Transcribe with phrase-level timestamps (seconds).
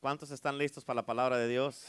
[0.00, 1.86] ¿Cuántos están listos para la palabra de Dios?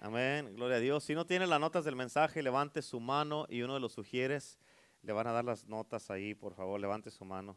[0.00, 1.04] Amén, gloria a Dios.
[1.04, 4.58] Si no tiene las notas del mensaje, levante su mano y uno de los sugieres
[5.02, 7.56] le van a dar las notas ahí, por favor, levante su mano.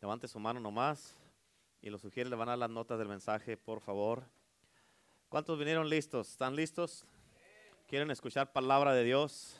[0.00, 1.16] Levante su mano nomás
[1.80, 4.24] y los sugieres le van a dar las notas del mensaje, por favor.
[5.28, 6.28] ¿Cuántos vinieron listos?
[6.32, 7.06] ¿Están listos?
[7.86, 9.56] ¿Quieren escuchar palabra de Dios?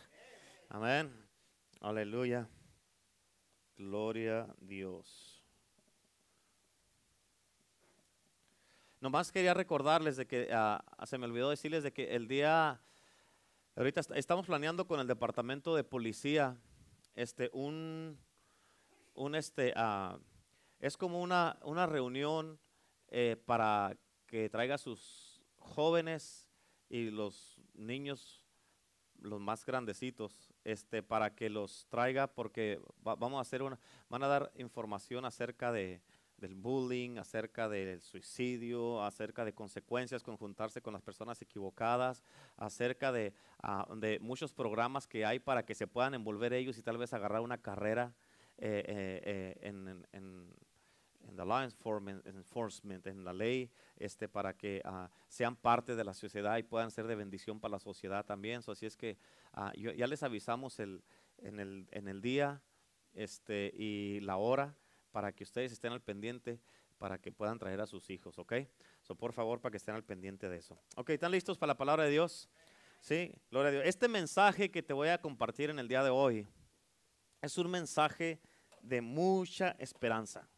[0.69, 1.15] Amén.
[1.81, 2.49] Aleluya.
[3.77, 5.34] Gloria a Dios.
[9.05, 12.81] Nomás quería recordarles de que, ah, se me olvidó decirles de que el día,
[13.77, 16.57] ahorita estamos planeando con el departamento de policía,
[17.15, 18.19] este, un,
[19.13, 20.19] un este, ah,
[20.81, 22.59] es como una, una reunión
[23.09, 23.95] eh, para
[24.27, 26.51] que traiga a sus jóvenes
[26.89, 28.47] y los niños,
[29.21, 34.29] los más grandecitos, este, para que los traiga, porque vamos a hacer una, van a
[34.29, 36.01] dar información acerca de,
[36.39, 42.23] del bullying, acerca del suicidio, acerca de consecuencias con juntarse con las personas equivocadas,
[42.57, 46.83] acerca de, ah, de muchos programas que hay para que se puedan envolver ellos y
[46.83, 48.15] tal vez agarrar una carrera
[48.59, 50.55] eh, eh, eh, en, en,
[51.29, 56.57] en law enforcement, en la ley, este, para que ah, sean parte de la sociedad
[56.59, 58.61] y puedan ser de bendición para la sociedad también.
[58.67, 59.17] así es que
[59.53, 61.03] ah, ya les avisamos el,
[61.39, 62.63] en, el, en el día
[63.15, 64.77] este, y la hora
[65.15, 66.59] para que ustedes estén al pendiente,
[66.99, 68.55] para que puedan traer a sus hijos, ¿ok?
[69.01, 70.77] So, por favor, para que estén al pendiente de eso.
[70.97, 72.49] Ok, ¿están listos para la palabra de Dios?
[73.01, 73.85] Sí, gloria a Dios.
[73.87, 76.49] Este mensaje que te voy a compartir en el día de hoy
[77.41, 78.41] es un mensaje
[78.83, 80.49] de mucha esperanza.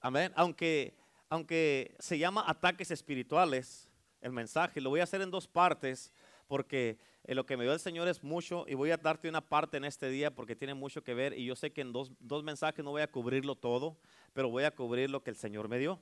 [0.00, 0.32] Amén.
[0.34, 0.96] Aunque,
[1.28, 3.90] aunque se llama ataques espirituales,
[4.22, 6.10] el mensaje, lo voy a hacer en dos partes
[6.46, 9.40] porque eh, lo que me dio el Señor es mucho y voy a darte una
[9.40, 12.10] parte en este día porque tiene mucho que ver y yo sé que en dos,
[12.44, 13.96] mensajes no voy a cubrirlo todo,
[14.32, 16.00] pero voy a cubrir lo que el Señor me dio.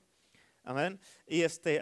[0.62, 0.98] Amén.
[1.26, 1.80] Y este,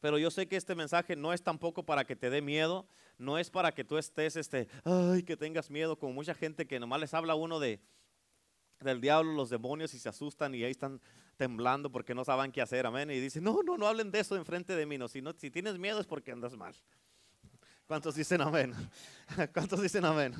[0.00, 2.86] pero yo sé que este mensaje no es tampoco para que te dé miedo,
[3.18, 6.80] no es para que tú estés, este, ay, que tengas miedo, como mucha gente que
[6.80, 7.80] nomás les habla uno de,
[8.80, 11.00] del diablo, los demonios y se asustan y ahí están
[11.36, 13.10] temblando porque no saben qué hacer, amén.
[13.10, 15.50] Y dicen, no, no, no hablen de eso enfrente de mí, no, si, no, si
[15.50, 16.74] tienes miedo es porque andas mal.
[17.90, 18.72] ¿Cuántos dicen amén?
[19.52, 20.32] ¿Cuántos dicen amén?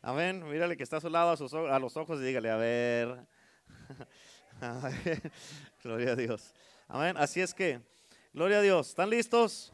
[0.00, 0.42] Amén.
[0.48, 1.36] Mírale que está a su lado
[1.70, 3.26] a, los ojos y dígale, a ver.
[5.82, 6.54] Gloria a Dios.
[6.88, 7.14] Amén.
[7.18, 7.82] Así es que,
[8.32, 8.88] gloria a Dios.
[8.88, 9.70] ¿Están listos?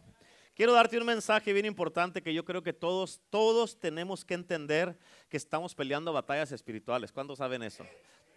[0.57, 4.99] Quiero darte un mensaje bien importante que yo creo que todos, todos tenemos que entender
[5.29, 7.13] que estamos peleando batallas espirituales.
[7.13, 7.87] ¿Cuántos saben eso?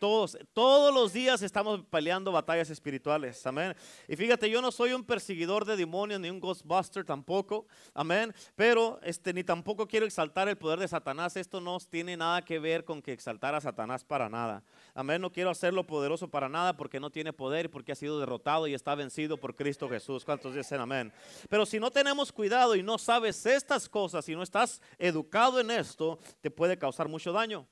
[0.03, 3.47] Todos, todos los días estamos peleando batallas espirituales.
[3.47, 3.73] Amén.
[4.05, 7.67] Y fíjate, yo no soy un perseguidor de demonios ni un ghostbuster tampoco.
[7.93, 8.35] Amén.
[8.53, 11.37] Pero este, ni tampoco quiero exaltar el poder de Satanás.
[11.37, 14.61] Esto no tiene nada que ver con que exaltar a Satanás para nada.
[14.93, 15.21] Amén.
[15.21, 18.67] No quiero hacerlo poderoso para nada porque no tiene poder y porque ha sido derrotado
[18.67, 20.25] y está vencido por Cristo Jesús.
[20.25, 21.13] ¿Cuántos dicen amén?
[21.47, 25.71] Pero si no tenemos cuidado y no sabes estas cosas y no estás educado en
[25.71, 27.65] esto, te puede causar mucho daño.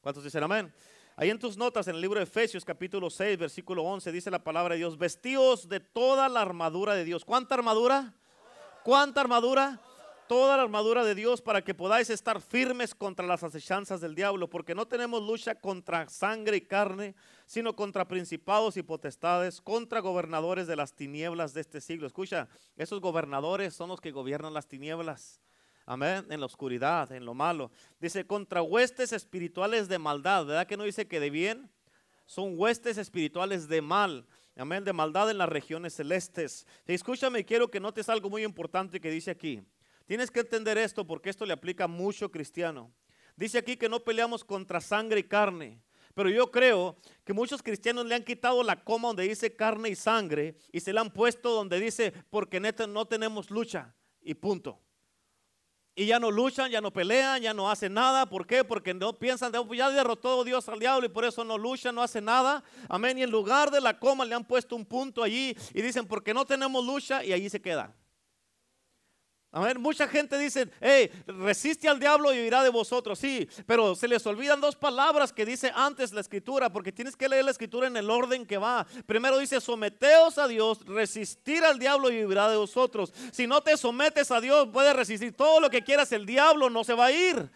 [0.00, 0.72] ¿Cuántos dicen amén?
[1.18, 4.44] Ahí en tus notas, en el libro de Efesios capítulo 6, versículo 11, dice la
[4.44, 7.24] palabra de Dios, vestidos de toda la armadura de Dios.
[7.24, 8.12] ¿Cuánta armadura?
[8.84, 9.80] ¿Cuánta armadura?
[10.28, 14.50] Toda la armadura de Dios para que podáis estar firmes contra las acechanzas del diablo,
[14.50, 17.14] porque no tenemos lucha contra sangre y carne,
[17.46, 22.06] sino contra principados y potestades, contra gobernadores de las tinieblas de este siglo.
[22.06, 22.46] Escucha,
[22.76, 25.40] esos gobernadores son los que gobiernan las tinieblas.
[25.88, 26.26] Amén.
[26.30, 27.70] En la oscuridad, en lo malo.
[28.00, 30.44] Dice, contra huestes espirituales de maldad.
[30.44, 31.70] ¿Verdad que no dice que de bien?
[32.26, 34.26] Son huestes espirituales de mal.
[34.56, 34.82] Amén.
[34.82, 36.66] De maldad en las regiones celestes.
[36.86, 39.62] escúchame, quiero que notes algo muy importante que dice aquí.
[40.06, 42.92] Tienes que entender esto porque esto le aplica mucho cristiano.
[43.36, 45.80] Dice aquí que no peleamos contra sangre y carne.
[46.14, 49.94] Pero yo creo que muchos cristianos le han quitado la coma donde dice carne y
[49.94, 54.80] sangre y se la han puesto donde dice porque no tenemos lucha y punto
[55.98, 58.26] y ya no luchan, ya no pelean, ya no hacen nada.
[58.26, 58.62] ¿Por qué?
[58.62, 62.02] Porque no piensan, oh, ya derrotó Dios al diablo y por eso no luchan, no
[62.02, 62.62] hacen nada.
[62.90, 63.16] Amén.
[63.16, 66.34] Y en lugar de la coma le han puesto un punto allí y dicen, porque
[66.34, 67.94] no tenemos lucha y allí se queda.
[69.56, 69.80] Amén.
[69.80, 73.18] Mucha gente dice, hey, resiste al diablo y irá de vosotros.
[73.18, 77.26] Sí, pero se les olvidan dos palabras que dice antes la escritura, porque tienes que
[77.26, 78.86] leer la escritura en el orden que va.
[79.06, 83.14] Primero dice, someteos a Dios, resistir al diablo y irá de vosotros.
[83.32, 86.84] Si no te sometes a Dios, puedes resistir todo lo que quieras, el diablo no
[86.84, 87.48] se va a ir.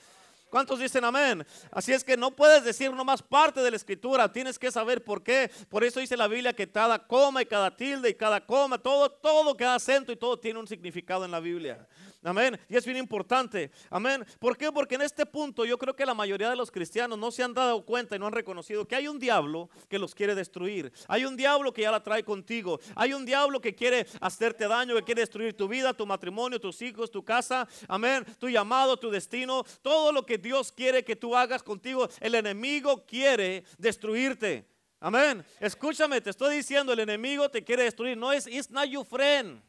[0.51, 1.47] ¿Cuántos dicen amén?
[1.71, 5.23] Así es que no puedes decir nomás parte de la escritura, tienes que saber por
[5.23, 5.51] qué.
[5.69, 9.11] Por eso dice la Biblia que cada coma y cada tilde y cada coma, todo,
[9.11, 11.87] todo, cada acento y todo tiene un significado en la Biblia.
[12.23, 12.61] Amén.
[12.69, 13.71] Y es bien importante.
[13.89, 14.27] Amén.
[14.39, 14.71] ¿Por qué?
[14.71, 17.55] Porque en este punto yo creo que la mayoría de los cristianos no se han
[17.55, 20.93] dado cuenta y no han reconocido que hay un diablo que los quiere destruir.
[21.09, 22.79] Hay un diablo que ya la trae contigo.
[22.95, 26.83] Hay un diablo que quiere hacerte daño, que quiere destruir tu vida, tu matrimonio, tus
[26.83, 27.67] hijos, tu casa.
[27.89, 28.27] Amén.
[28.39, 29.65] Tu llamado, tu destino.
[29.81, 32.07] Todo lo que Dios quiere que tú hagas contigo.
[32.21, 34.69] El enemigo quiere destruirte.
[35.01, 35.43] Amén.
[35.59, 38.19] Escúchame, te estoy diciendo, el enemigo te quiere destruir.
[38.19, 39.63] No es, it's not your friend.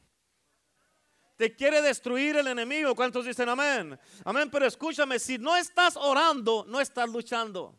[1.41, 2.93] Te quiere destruir el enemigo.
[2.93, 3.99] ¿Cuántos dicen amén?
[4.23, 7.75] Amén, pero escúchame, si no estás orando, no estás luchando.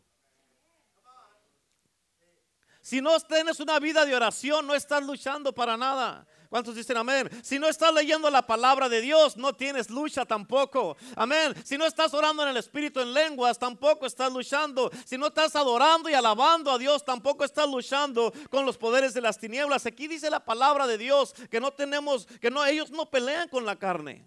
[2.81, 6.27] Si no tienes una vida de oración, no estás luchando para nada.
[6.53, 7.27] ¿Cuántos dicen amén?
[7.41, 10.95] Si no estás leyendo la palabra de Dios, no tienes lucha tampoco.
[11.15, 11.51] Amén.
[11.65, 14.91] Si no estás orando en el Espíritu en lenguas, tampoco estás luchando.
[15.03, 19.21] Si no estás adorando y alabando a Dios, tampoco estás luchando con los poderes de
[19.21, 19.87] las tinieblas.
[19.87, 23.65] Aquí dice la palabra de Dios que no tenemos, que no, ellos no pelean con
[23.65, 24.23] la carne.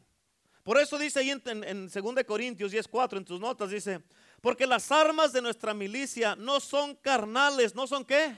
[0.65, 4.03] Por eso dice ahí en, en, 2 Corintios 10:4 en tus notas, dice,
[4.41, 8.37] porque las armas de nuestra milicia no son carnales, no son qué?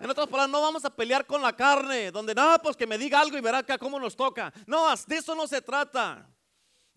[0.00, 2.98] En otras palabras, no vamos a pelear con la carne, donde nada, pues que me
[2.98, 4.52] diga algo y verá acá cómo nos toca.
[4.66, 6.26] No, de eso no se trata.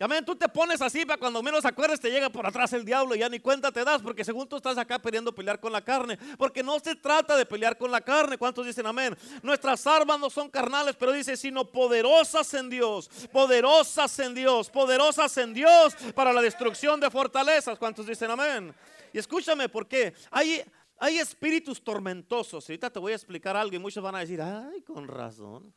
[0.04, 3.14] Amén, tú te pones así para cuando menos acuerdes te llega por atrás el diablo
[3.14, 5.84] y ya ni cuenta te das porque según tú estás acá queriendo pelear con la
[5.84, 8.36] carne, porque no se trata de pelear con la carne.
[8.36, 9.16] ¿Cuántos dicen amén?
[9.44, 15.38] Nuestras armas no son carnales, pero dice sino poderosas en Dios, poderosas en Dios, poderosas
[15.38, 17.78] en Dios para la destrucción de fortalezas.
[17.78, 18.74] ¿Cuántos dicen amén?
[19.14, 20.64] Y escúchame, porque hay
[21.02, 22.70] hay espíritus tormentosos.
[22.70, 25.74] Ahorita te voy a explicar algo y muchos van a decir, ay, con razón.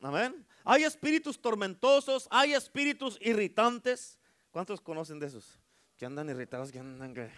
[0.00, 0.44] Amén.
[0.64, 4.18] Hay espíritus tormentosos, hay espíritus irritantes.
[4.50, 5.60] ¿Cuántos conocen de esos?
[5.96, 7.30] Que andan irritados, que andan que...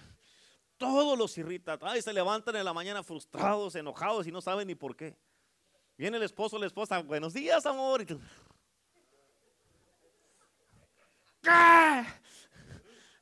[0.78, 1.78] Todos los irritan.
[1.82, 5.18] Ay, se levantan en la mañana frustrados, enojados y no saben ni por qué.
[5.98, 8.00] Viene el esposo la esposa, buenos días, amor.
[8.00, 8.18] Y tú...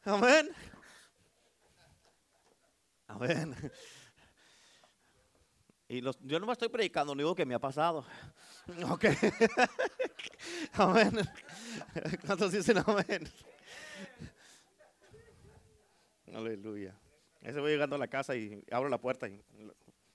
[0.05, 0.55] Amén.
[3.15, 3.55] Amén.
[5.89, 8.05] Y los, yo no me estoy predicando, lo único que me ha pasado.
[8.89, 9.07] Ok.
[10.75, 11.29] Amén.
[12.25, 13.29] ¿Cuántos dicen amén?
[16.33, 16.97] Aleluya.
[17.41, 19.43] Ese voy llegando a la casa y abro la puerta y,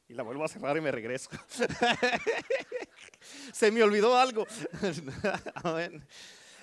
[0.07, 1.29] la vuelvo a cerrar y me regreso.
[3.51, 4.47] Se me olvidó algo.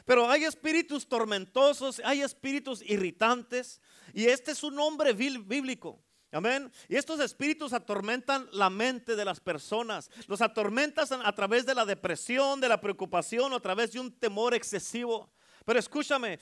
[0.06, 3.82] Pero hay espíritus tormentosos, hay espíritus irritantes.
[4.14, 6.02] Y este es un nombre bíblico.
[6.34, 6.70] Amén.
[6.88, 10.10] Y estos espíritus atormentan la mente de las personas.
[10.26, 14.10] Los atormentan a través de la depresión, de la preocupación o a través de un
[14.10, 15.30] temor excesivo.
[15.64, 16.38] Pero escúchame,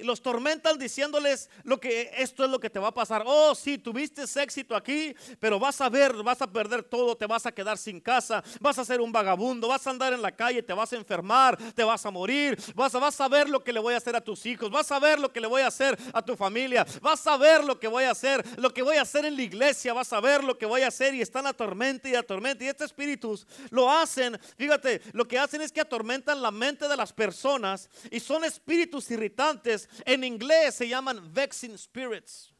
[0.00, 3.22] los tormentan diciéndoles lo que esto es lo que te va a pasar.
[3.24, 7.46] Oh, sí, tuviste éxito aquí, pero vas a ver, vas a perder todo, te vas
[7.46, 10.60] a quedar sin casa, vas a ser un vagabundo, vas a andar en la calle,
[10.60, 13.72] te vas a enfermar, te vas a morir, vas a, vas a ver lo que
[13.72, 15.68] le voy a hacer a tus hijos, vas a ver lo que le voy a
[15.68, 18.96] hacer a tu familia, vas a ver lo que voy a hacer, lo que voy
[18.96, 21.46] a hacer en la iglesia, vas a ver lo que voy a hacer y están
[21.46, 22.64] atormenta y atormenta.
[22.64, 26.96] Y estos espíritus lo hacen, fíjate, lo que hacen es que atormentan la mente de
[26.96, 32.50] las personas y son espíritus espíritus irritantes en inglés se llaman vexing spirits.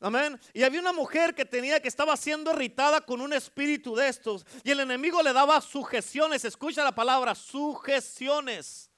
[0.00, 0.40] Amén.
[0.54, 4.46] Y había una mujer que tenía que estaba siendo irritada con un espíritu de estos.
[4.64, 6.46] Y el enemigo le daba sujeciones.
[6.46, 8.90] Escucha la palabra, sujeciones.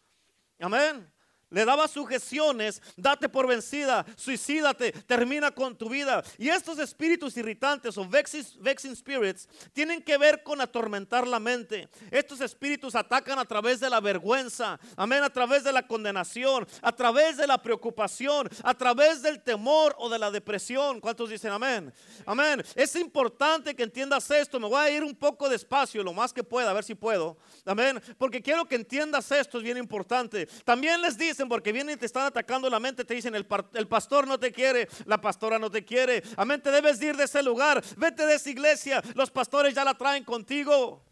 [0.61, 1.13] Amén.
[1.51, 6.23] Le daba sujeciones, date por vencida, suicídate, termina con tu vida.
[6.37, 11.89] Y estos espíritus irritantes o vexing, spirits tienen que ver con atormentar la mente.
[12.11, 16.93] Estos espíritus atacan a través de la vergüenza, amén, a través de la condenación, a
[16.93, 21.01] través de la preocupación, a través del temor o de la depresión.
[21.01, 21.93] ¿Cuántos dicen amén?
[22.27, 22.63] Amén.
[22.75, 24.61] Es importante que entiendas esto.
[24.61, 27.39] Me voy a ir un poco despacio, lo más que pueda, a ver si puedo.
[27.65, 28.03] Amén.
[28.19, 30.47] Porque quiero que entiendas esto, es bien importante.
[30.65, 33.87] También les dice porque vienen y te están atacando la mente, te dicen el, el
[33.87, 36.23] pastor no te quiere, la pastora no te quiere.
[36.39, 39.93] Amén, te debes ir de ese lugar, vete de esa iglesia, los pastores ya la
[39.93, 41.05] traen contigo.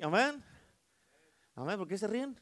[0.00, 0.44] Amén.
[1.56, 2.38] Amén, ¿por qué se ríen?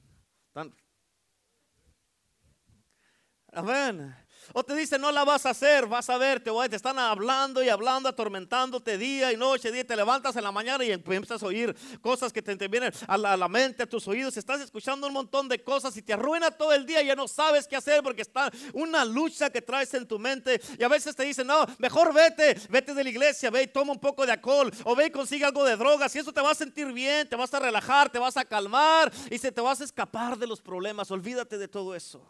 [3.52, 4.14] Amén.
[4.52, 7.62] O te dicen, no la vas a hacer, vas a ver, te, te están hablando
[7.62, 11.46] y hablando, atormentándote día y noche, día, te levantas en la mañana y empiezas a
[11.46, 15.48] oír cosas que te, vienen a la, mente, a tus oídos, estás escuchando un montón
[15.48, 18.22] de cosas y te arruina todo el día y ya no sabes qué hacer porque
[18.22, 22.12] está una lucha que traes en tu mente y a veces te dicen, no, mejor
[22.12, 25.10] vete, vete de la iglesia, ve y toma un poco de alcohol o ve y
[25.10, 28.10] consigue algo de drogas y eso te va a sentir bien, te vas a relajar,
[28.10, 31.68] te vas a calmar y se te vas a escapar de los problemas, olvídate de
[31.68, 32.26] todo eso.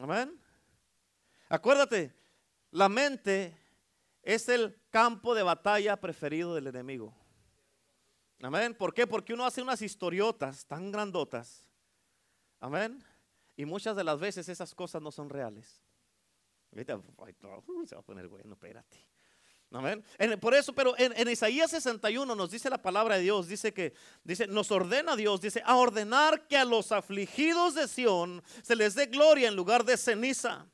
[0.00, 0.40] Amén.
[1.48, 2.14] Acuérdate,
[2.70, 3.56] la mente
[4.22, 7.14] es el campo de batalla preferido del enemigo.
[8.42, 8.74] Amén.
[8.74, 9.06] ¿Por qué?
[9.06, 11.66] Porque uno hace unas historiotas tan grandotas.
[12.60, 13.04] Amén.
[13.56, 15.82] Y muchas de las veces esas cosas no son reales.
[16.72, 19.09] Se va a poner bueno, espérate.
[20.40, 23.94] Por eso, pero en, en, Isaías 61 nos dice la palabra de Dios, dice que,
[24.24, 28.96] dice, nos ordena Dios, dice, a ordenar que a los afligidos de Sión se les
[28.96, 30.66] dé gloria en lugar de ceniza,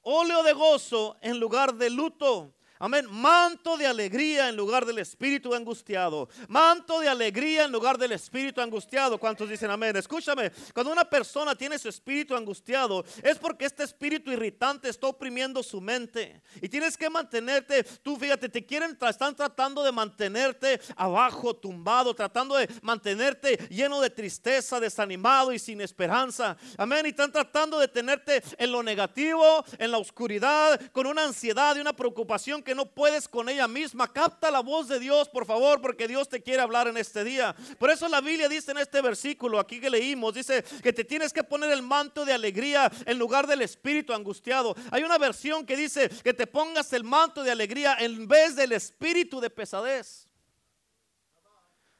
[0.00, 3.06] óleo de gozo en lugar de luto Amén.
[3.10, 6.30] Manto de alegría en lugar del espíritu angustiado.
[6.48, 9.18] Manto de alegría en lugar del espíritu angustiado.
[9.18, 9.94] ¿Cuántos dicen amén?
[9.96, 10.50] Escúchame.
[10.72, 15.78] Cuando una persona tiene su espíritu angustiado es porque este espíritu irritante está oprimiendo su
[15.78, 16.40] mente.
[16.62, 17.84] Y tienes que mantenerte.
[17.84, 24.08] Tú fíjate, te quieren, están tratando de mantenerte abajo, tumbado, tratando de mantenerte lleno de
[24.08, 26.56] tristeza, desanimado y sin esperanza.
[26.78, 27.04] Amén.
[27.04, 31.80] Y están tratando de tenerte en lo negativo, en la oscuridad, con una ansiedad y
[31.80, 34.12] una preocupación que no puedes con ella misma.
[34.12, 37.54] Capta la voz de Dios, por favor, porque Dios te quiere hablar en este día.
[37.78, 41.32] Por eso la Biblia dice en este versículo aquí que leímos, dice que te tienes
[41.32, 44.74] que poner el manto de alegría en lugar del espíritu angustiado.
[44.90, 48.72] Hay una versión que dice que te pongas el manto de alegría en vez del
[48.72, 50.29] espíritu de pesadez.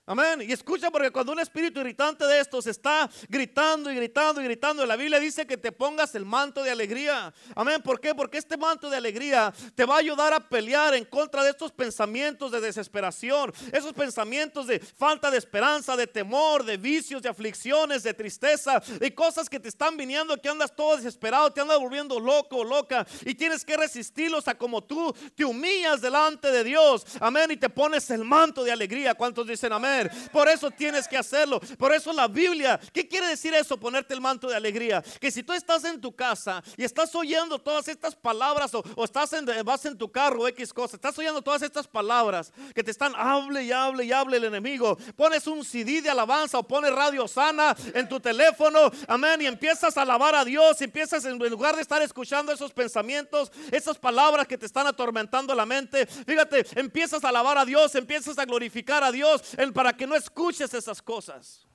[0.06, 0.42] Amén.
[0.42, 4.84] Y escucha porque cuando un espíritu irritante de estos está gritando y gritando y gritando,
[4.84, 7.32] la Biblia dice que te pongas el manto de alegría.
[7.54, 7.80] Amén.
[7.80, 8.12] ¿Por qué?
[8.12, 11.70] Porque este manto de alegría te va a ayudar a pelear en contra de estos
[11.70, 18.02] pensamientos de desesperación, esos pensamientos de falta de esperanza, de temor, de vicios, de aflicciones,
[18.02, 22.18] de tristeza, y cosas que te están viniendo que andas todo desesperado, te andas volviendo
[22.18, 27.06] loco o loca y tienes que resistirlos a como tú te humillas delante de Dios.
[27.20, 27.52] Amén.
[27.52, 29.14] Y te pones el manto de alegría.
[29.14, 29.89] ¿Cuántos dicen amén?
[30.32, 31.60] Por eso tienes que hacerlo.
[31.78, 33.76] Por eso la Biblia, ¿qué quiere decir eso?
[33.76, 35.02] Ponerte el manto de alegría.
[35.20, 39.32] Que si tú estás en tu casa y estás oyendo todas estas palabras o, estás
[39.32, 43.12] en, vas en tu carro X cosa, estás oyendo todas estas palabras que te están
[43.16, 44.96] hable y hable y hable el enemigo.
[45.16, 49.96] Pones un CD de alabanza o pones radio sana en tu teléfono, amén, y empiezas
[49.96, 54.46] a alabar a Dios, y empiezas en lugar de estar escuchando esos pensamientos, esas palabras
[54.46, 59.02] que te están atormentando la mente, fíjate, empiezas a alabar a Dios, empiezas a glorificar
[59.04, 59.42] a Dios
[59.80, 61.66] para que no escuches esas cosas.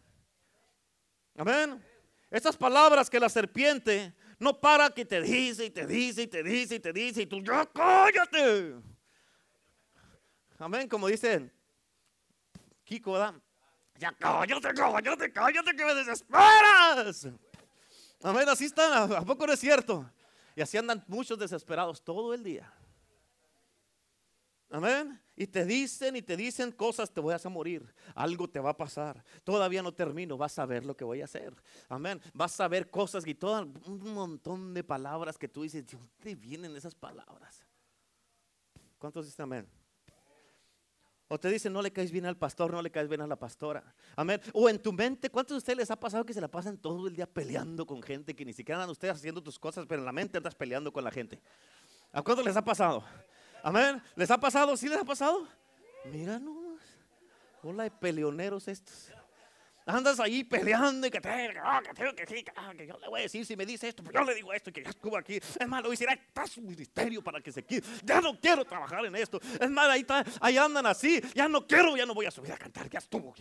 [1.35, 1.83] Amén.
[2.29, 6.43] Estas palabras que la serpiente no para que te dice y te dice y te
[6.43, 8.75] dice y te dice y tú ya cállate.
[10.59, 11.51] Amén, como dicen
[12.83, 13.17] Kiko.
[13.97, 17.27] Ya cállate, cállate, cállate que me desesperas.
[18.21, 20.07] Amén, así están, ¿a poco no es cierto?
[20.55, 22.71] Y así andan muchos desesperados todo el día.
[24.69, 25.19] Amén.
[25.35, 28.77] Y te dicen y te dicen cosas, te voy a morir, algo te va a
[28.77, 31.53] pasar, todavía no termino, vas a ver lo que voy a hacer.
[31.89, 32.21] Amén.
[32.33, 36.35] Vas a ver cosas y todo un montón de palabras que tú dices, ¿de dónde
[36.35, 37.65] vienen esas palabras?
[38.97, 39.67] ¿Cuántos dicen amén?
[41.27, 43.35] O te dicen, no le caes bien al pastor, no le caes bien a la
[43.35, 43.83] pastora.
[44.15, 44.39] Amén.
[44.53, 47.07] O en tu mente, ¿cuántos de ustedes les ha pasado que se la pasan todo
[47.07, 50.05] el día peleando con gente que ni siquiera andan ustedes haciendo tus cosas, pero en
[50.05, 51.41] la mente andas peleando con la gente?
[52.11, 53.03] ¿A cuántos les ha pasado?
[53.65, 53.99] Amén.
[54.15, 54.77] ¿Les ha pasado?
[54.77, 55.47] ¿Sí les ha pasado?
[56.11, 56.83] Mira nomás.
[57.63, 59.09] Hola de peleoneros estos.
[59.87, 61.29] Andas ahí peleando y que te,
[61.63, 64.03] ah, que, que, que, ah, que, yo le voy a decir si me dice esto,
[64.03, 65.37] pues yo le digo esto que ya estuvo aquí.
[65.37, 67.87] Es malo, y está su ministerio para que se quite.
[68.03, 69.39] Ya no quiero trabajar en esto.
[69.59, 71.19] Es malo, ahí, está, ahí andan así.
[71.33, 73.33] Ya no quiero, ya no voy a subir a cantar, ya estuvo.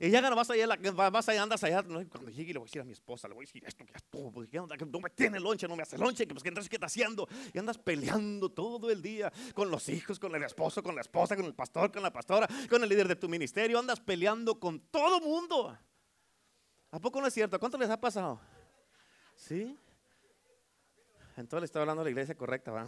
[0.00, 0.66] Y ya vas allá,
[1.10, 1.82] vas allá, andas allá.
[1.82, 3.92] Cuando llegue le voy a decir a mi esposa, le voy a decir esto que
[4.08, 6.86] todo, porque no me tiene lonche, no me hace lonche, que pues entonces qué está
[6.86, 7.26] haciendo.
[7.52, 11.34] Y andas peleando todo el día con los hijos, con el esposo, con la esposa,
[11.34, 13.78] con el pastor, con la pastora, con el líder de tu ministerio.
[13.78, 15.76] Andas peleando con todo mundo.
[16.92, 17.58] ¿A poco no es cierto?
[17.58, 18.40] ¿Cuánto les ha pasado?
[19.34, 19.76] ¿Sí?
[21.36, 22.86] Entonces le estoy hablando a la iglesia correcta, ¿va?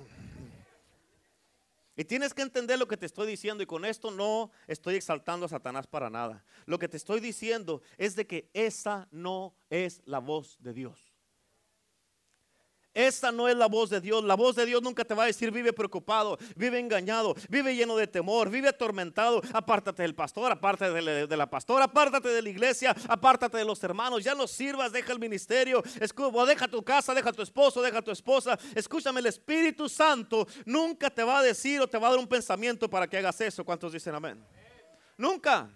[2.01, 5.45] Y tienes que entender lo que te estoy diciendo y con esto no estoy exaltando
[5.45, 6.43] a Satanás para nada.
[6.65, 11.10] Lo que te estoy diciendo es de que esa no es la voz de Dios.
[12.93, 14.25] Esta no es la voz de Dios.
[14.25, 17.97] La voz de Dios nunca te va a decir vive preocupado, vive engañado, vive lleno
[17.97, 19.41] de temor, vive atormentado.
[19.53, 20.93] Apártate del pastor, apártate
[21.27, 24.25] de la, pastora, apártate de la iglesia, apártate de los hermanos.
[24.25, 25.83] Ya no sirvas, deja el ministerio,
[26.47, 28.59] deja tu casa, deja tu esposo, deja tu esposa.
[28.75, 32.27] Escúchame, el Espíritu Santo nunca te va a decir o te va a dar un
[32.27, 33.65] pensamiento para que hagas eso.
[33.65, 34.45] ¿Cuántos dicen amén?
[35.17, 35.71] Nunca.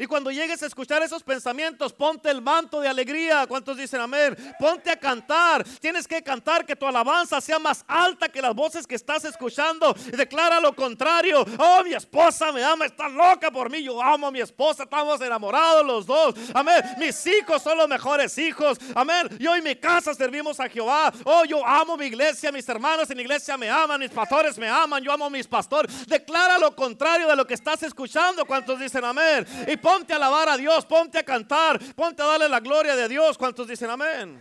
[0.00, 3.48] Y cuando llegues a escuchar esos pensamientos, ponte el manto de alegría.
[3.48, 4.36] ¿Cuántos dicen amén?
[4.60, 5.64] Ponte a cantar.
[5.80, 9.92] Tienes que cantar que tu alabanza sea más alta que las voces que estás escuchando.
[10.06, 11.44] Y declara lo contrario.
[11.58, 13.82] Oh, mi esposa me ama, está loca por mí.
[13.82, 16.36] Yo amo a mi esposa, estamos enamorados los dos.
[16.54, 16.80] Amén.
[16.98, 18.78] Mis hijos son los mejores hijos.
[18.94, 19.28] Amén.
[19.40, 21.12] Yo y mi casa servimos a Jehová.
[21.24, 22.52] Oh, yo amo mi iglesia.
[22.52, 23.98] Mis hermanos en la iglesia me aman.
[23.98, 25.02] Mis pastores me aman.
[25.02, 26.06] Yo amo a mis pastores.
[26.06, 28.44] Declara lo contrario de lo que estás escuchando.
[28.44, 29.44] ¿Cuántos dicen amén?
[29.88, 33.38] Ponte a alabar a Dios, ponte a cantar, ponte a darle la gloria de Dios.
[33.38, 34.38] ¿Cuántos dicen amén?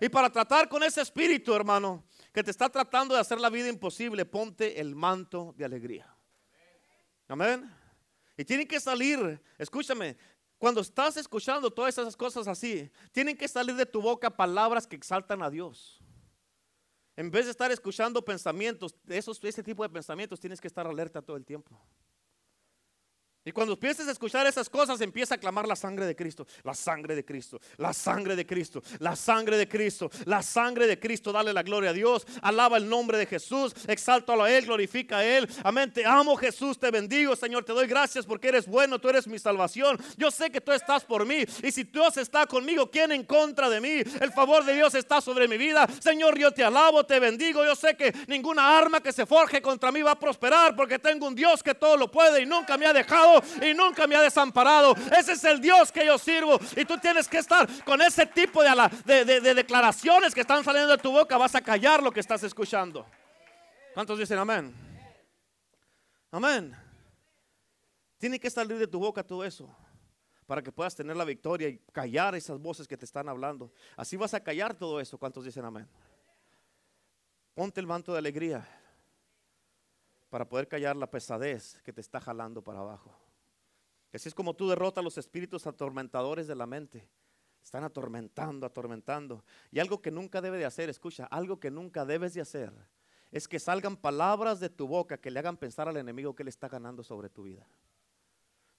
[0.00, 3.68] Y para tratar con ese espíritu, hermano, que te está tratando de hacer la vida
[3.68, 6.12] imposible, ponte el manto de alegría.
[7.28, 7.72] Amén.
[8.36, 10.16] Y tienen que salir, escúchame,
[10.58, 14.96] cuando estás escuchando todas esas cosas así, tienen que salir de tu boca palabras que
[14.96, 16.02] exaltan a Dios.
[17.14, 21.22] En vez de estar escuchando pensamientos, esos, ese tipo de pensamientos, tienes que estar alerta
[21.22, 21.80] todo el tiempo.
[23.44, 26.74] Y cuando empieces a escuchar esas cosas, empieza a clamar la sangre de Cristo, la
[26.74, 31.32] sangre de Cristo, la sangre de Cristo, la sangre de Cristo, la sangre de Cristo.
[31.32, 35.24] Dale la gloria a Dios, alaba el nombre de Jesús, exáltalo a Él, glorifica a
[35.24, 35.48] Él.
[35.64, 39.26] Amén, te amo Jesús, te bendigo Señor, te doy gracias porque eres bueno, tú eres
[39.26, 39.98] mi salvación.
[40.16, 43.68] Yo sé que tú estás por mí y si Dios está conmigo, ¿quién en contra
[43.68, 44.02] de mí?
[44.20, 45.86] El favor de Dios está sobre mi vida.
[46.00, 47.64] Señor, yo te alabo, te bendigo.
[47.64, 51.26] Yo sé que ninguna arma que se forje contra mí va a prosperar porque tengo
[51.26, 53.31] un Dios que todo lo puede y nunca me ha dejado
[53.62, 54.94] y nunca me ha desamparado.
[55.16, 56.58] Ese es el Dios que yo sirvo.
[56.76, 60.98] Y tú tienes que estar con ese tipo de, de, declaraciones que están saliendo de
[60.98, 61.36] tu boca.
[61.36, 63.06] Vas a callar lo que estás escuchando.
[63.94, 64.74] ¿Cuántos dicen amén?
[66.30, 66.76] Amén.
[68.18, 69.74] Tiene que salir de tu boca todo eso
[70.46, 73.72] para que puedas tener la victoria y callar esas voces que te están hablando.
[73.96, 75.18] Así vas a callar todo eso.
[75.18, 75.88] ¿Cuántos dicen amén?
[77.54, 78.66] Ponte el manto de alegría
[80.32, 83.14] para poder callar la pesadez que te está jalando para abajo.
[84.14, 87.06] Así es como tú derrotas los espíritus atormentadores de la mente.
[87.62, 89.44] Están atormentando, atormentando.
[89.70, 92.72] Y algo que nunca debe de hacer, escucha, algo que nunca debes de hacer,
[93.30, 96.50] es que salgan palabras de tu boca que le hagan pensar al enemigo que le
[96.50, 97.66] está ganando sobre tu vida.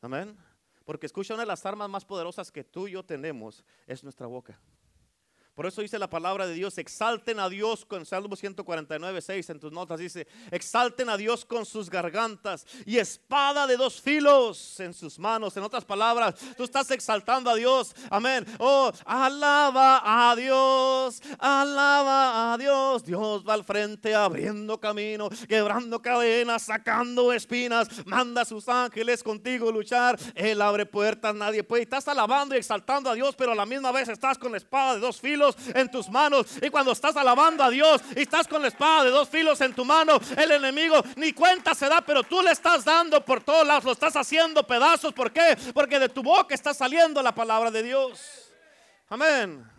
[0.01, 0.36] Amén.
[0.86, 4.25] Porque escucha, una de las armas más poderosas que tú y yo tenemos es nuestra
[4.25, 4.60] boca.
[5.55, 9.60] Por eso dice la palabra de Dios, exalten a Dios con Salmo 149, 6 en
[9.60, 14.95] tus notas dice, exalten a Dios con sus gargantas y espada de dos filos en
[14.95, 15.55] sus manos.
[15.55, 17.95] En otras palabras, tú estás exaltando a Dios.
[18.10, 18.48] Amén.
[18.57, 23.05] Oh, alaba a Dios, alaba a Dios.
[23.05, 29.71] Dios va al frente abriendo camino, quebrando cadenas, sacando espinas, manda a sus ángeles contigo
[29.71, 30.17] luchar.
[30.34, 31.84] Él abre puertas, nadie puede.
[31.84, 34.95] estás alabando y exaltando a Dios, pero a la misma vez estás con la espada
[34.95, 35.42] de dos filos
[35.73, 36.45] en tus manos.
[36.62, 39.73] Y cuando estás alabando a Dios y estás con la espada de dos filos en
[39.73, 43.65] tu mano, el enemigo ni cuenta se da, pero tú le estás dando por todos
[43.65, 45.13] lados, lo estás haciendo pedazos.
[45.13, 45.58] ¿Por qué?
[45.73, 48.51] Porque de tu boca está saliendo la palabra de Dios.
[49.10, 49.69] Amén.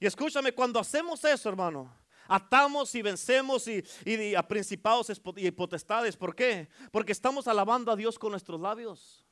[0.00, 1.92] Y escúchame, cuando hacemos eso, hermano,
[2.28, 6.16] atamos y vencemos y, y, a principados y potestades.
[6.16, 6.68] ¿Por qué?
[6.92, 9.27] Porque estamos alabando a Dios con nuestros labios.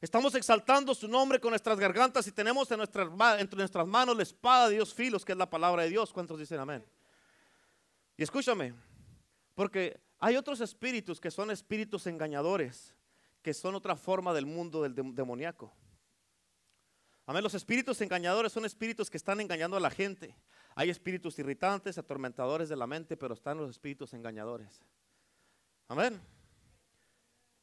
[0.00, 4.68] Estamos exaltando su nombre con nuestras gargantas y tenemos en entre nuestras manos la espada
[4.68, 6.10] de Dios filos, que es la palabra de Dios.
[6.10, 6.82] ¿Cuántos dicen amén?
[8.16, 8.72] Y escúchame,
[9.54, 12.94] porque hay otros espíritus que son espíritus engañadores,
[13.42, 15.70] que son otra forma del mundo del demoníaco.
[17.26, 20.34] Amén, los espíritus engañadores son espíritus que están engañando a la gente.
[20.74, 24.80] Hay espíritus irritantes, atormentadores de la mente, pero están los espíritus engañadores.
[25.88, 26.20] Amén.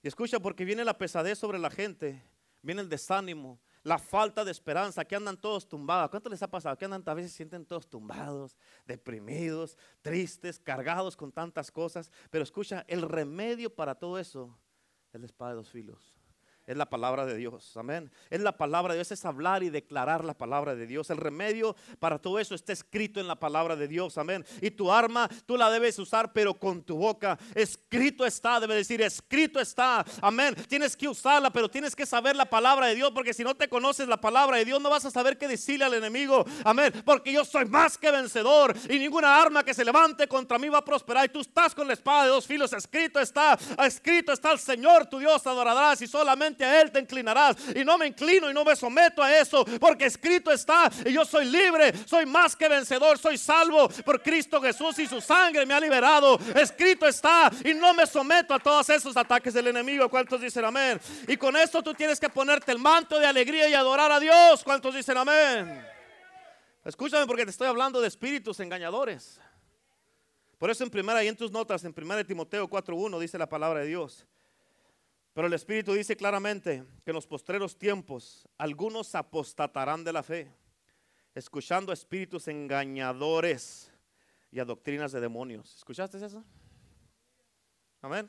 [0.08, 2.24] Escucha, porque viene la pesadez sobre la gente,
[2.62, 6.10] viene el desánimo, la falta de esperanza, que andan todos tumbados.
[6.10, 6.78] ¿Cuánto les ha pasado?
[6.78, 12.12] Que andan a veces sienten todos tumbados, deprimidos, tristes, cargados con tantas cosas.
[12.30, 14.58] Pero escucha, el remedio para todo eso
[15.14, 16.17] es la espada de dos filos
[16.68, 17.78] es la palabra de Dios.
[17.78, 18.12] Amén.
[18.30, 21.10] Es la palabra de Dios, es hablar y declarar la palabra de Dios.
[21.10, 24.18] El remedio para todo eso está escrito en la palabra de Dios.
[24.18, 24.46] Amén.
[24.62, 27.40] Y tu arma tú la debes usar, pero con tu boca.
[27.56, 30.06] Escrito está, debe decir, escrito está.
[30.22, 30.56] Amén.
[30.68, 33.70] Tienes que usarla, pero tienes que saber la palabra de Dios, porque si no te
[33.70, 36.46] conoces la palabra de Dios, no vas a saber qué decirle al enemigo.
[36.66, 36.92] Amén.
[37.06, 40.80] Porque yo soy más que vencedor y ninguna arma que se levante contra mí va
[40.80, 41.28] a prosperar.
[41.28, 42.74] Y tú estás con la espada de dos filos.
[42.74, 47.56] Escrito está, escrito está el Señor, tu Dios adorarás y solamente a Él te inclinarás.
[47.76, 51.26] Y no me inclino y no me someto a eso, porque escrito está, y yo
[51.26, 55.74] soy libre, soy más que vencedor, soy salvo por Cristo Jesús y su sangre me
[55.74, 56.40] ha liberado.
[56.56, 60.10] Escrito está, y no me someto a todos esos ataques del enemigo.
[60.10, 61.00] ¿Cuántos dicen amén?
[61.28, 64.64] Y con esto tú tienes que ponerte el manto de alegría y adorar a Dios.
[64.64, 65.86] ¿Cuántos dicen amén?
[66.84, 69.42] Escúchame porque te estoy hablando de espíritus engañadores.
[70.58, 73.48] Por eso en primera y en tus notas, en primera de Timoteo 4.1 dice la
[73.48, 74.26] palabra de Dios.
[75.38, 80.52] Pero el Espíritu dice claramente que en los postreros tiempos algunos apostatarán de la fe,
[81.36, 83.92] escuchando espíritus engañadores
[84.50, 85.76] y a doctrinas de demonios.
[85.76, 86.44] ¿Escuchaste eso?
[88.02, 88.28] Amén.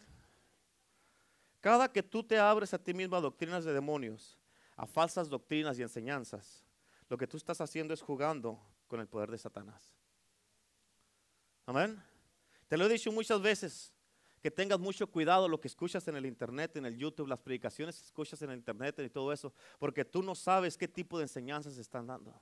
[1.63, 4.37] Cada que tú te abres a ti mismo a doctrinas de demonios,
[4.77, 6.63] a falsas doctrinas y enseñanzas,
[7.09, 9.95] lo que tú estás haciendo es jugando con el poder de Satanás.
[11.65, 12.03] Amén.
[12.69, 13.95] Te lo he dicho muchas veces,
[14.41, 17.99] que tengas mucho cuidado lo que escuchas en el internet, en el YouTube, las predicaciones
[17.99, 21.25] que escuchas en el internet y todo eso, porque tú no sabes qué tipo de
[21.25, 22.33] enseñanzas están dando.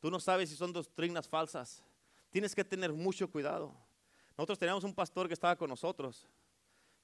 [0.00, 1.82] Tú no sabes si son doctrinas falsas.
[2.30, 3.72] Tienes que tener mucho cuidado.
[4.36, 6.26] Nosotros teníamos un pastor que estaba con nosotros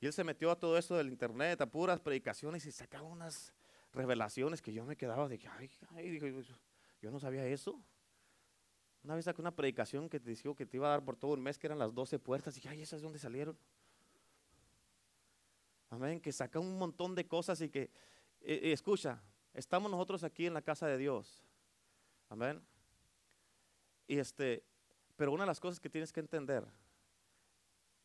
[0.00, 3.52] y él se metió a todo eso del internet, a puras predicaciones y sacaba unas
[3.92, 5.70] revelaciones que yo me quedaba de que, ay,
[7.00, 7.80] yo no sabía eso.
[9.08, 11.32] Una vez sacó una predicación que te dijo que te iba a dar por todo
[11.32, 13.56] un mes, que eran las 12 puertas, y ay, ¿esas de dónde salieron?
[15.88, 17.84] Amén, que saca un montón de cosas y que,
[18.42, 19.22] eh, eh, escucha,
[19.54, 21.42] estamos nosotros aquí en la casa de Dios.
[22.28, 22.62] Amén.
[24.06, 24.62] Y este,
[25.16, 26.66] pero una de las cosas que tienes que entender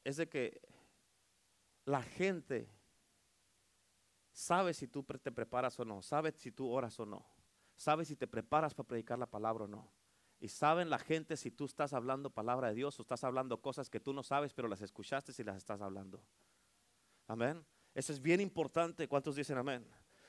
[0.05, 0.61] es de que
[1.83, 2.69] la gente
[4.31, 7.25] sabe si tú te preparas o no, sabe si tú oras o no,
[7.75, 10.02] sabe si te preparas para predicar la palabra o no.
[10.43, 13.89] Y saben la gente si tú estás hablando palabra de Dios o estás hablando cosas
[13.89, 16.21] que tú no sabes, pero las escuchaste si las estás hablando.
[17.27, 17.65] Amén.
[17.95, 19.07] Eso es bien importante.
[19.07, 19.87] ¿Cuántos dicen amén?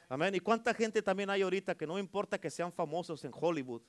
[0.09, 0.33] Amén.
[0.37, 3.83] ¿Y cuánta gente también hay ahorita que no importa que sean famosos en Hollywood?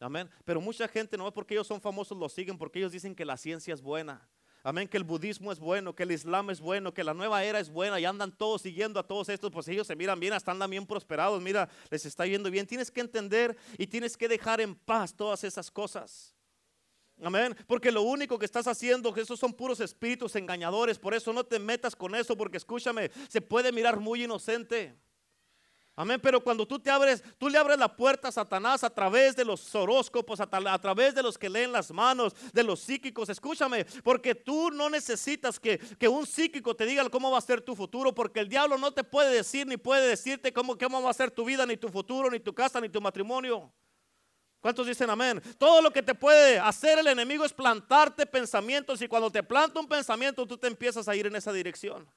[0.00, 0.28] Amén.
[0.44, 3.24] Pero mucha gente no es porque ellos son famosos, los siguen porque ellos dicen que
[3.24, 4.28] la ciencia es buena.
[4.66, 7.60] Amén, que el budismo es bueno, que el islam es bueno, que la nueva era
[7.60, 10.52] es buena y andan todos siguiendo a todos estos, pues ellos se miran bien, hasta
[10.52, 12.66] andan bien prosperados, mira, les está yendo bien.
[12.66, 16.34] Tienes que entender y tienes que dejar en paz todas esas cosas.
[17.22, 21.34] Amén, porque lo único que estás haciendo, que esos son puros espíritus engañadores, por eso
[21.34, 24.94] no te metas con eso, porque escúchame, se puede mirar muy inocente.
[25.96, 29.36] Amén, pero cuando tú te abres, tú le abres la puerta a Satanás a través
[29.36, 33.28] de los horóscopos, a, través de los que leen las manos, de los psíquicos.
[33.28, 37.60] Escúchame, porque tú no necesitas que, que, un psíquico te diga cómo va a ser
[37.60, 41.10] tu futuro, porque el diablo no te puede decir ni puede decirte cómo, cómo va
[41.10, 43.72] a ser tu vida, ni tu futuro, ni tu casa, ni tu matrimonio.
[44.58, 45.40] ¿Cuántos dicen amén?
[45.58, 49.78] Todo lo que te puede hacer el enemigo es plantarte pensamientos y cuando te planta
[49.78, 52.10] un pensamiento tú te empiezas a ir en esa dirección.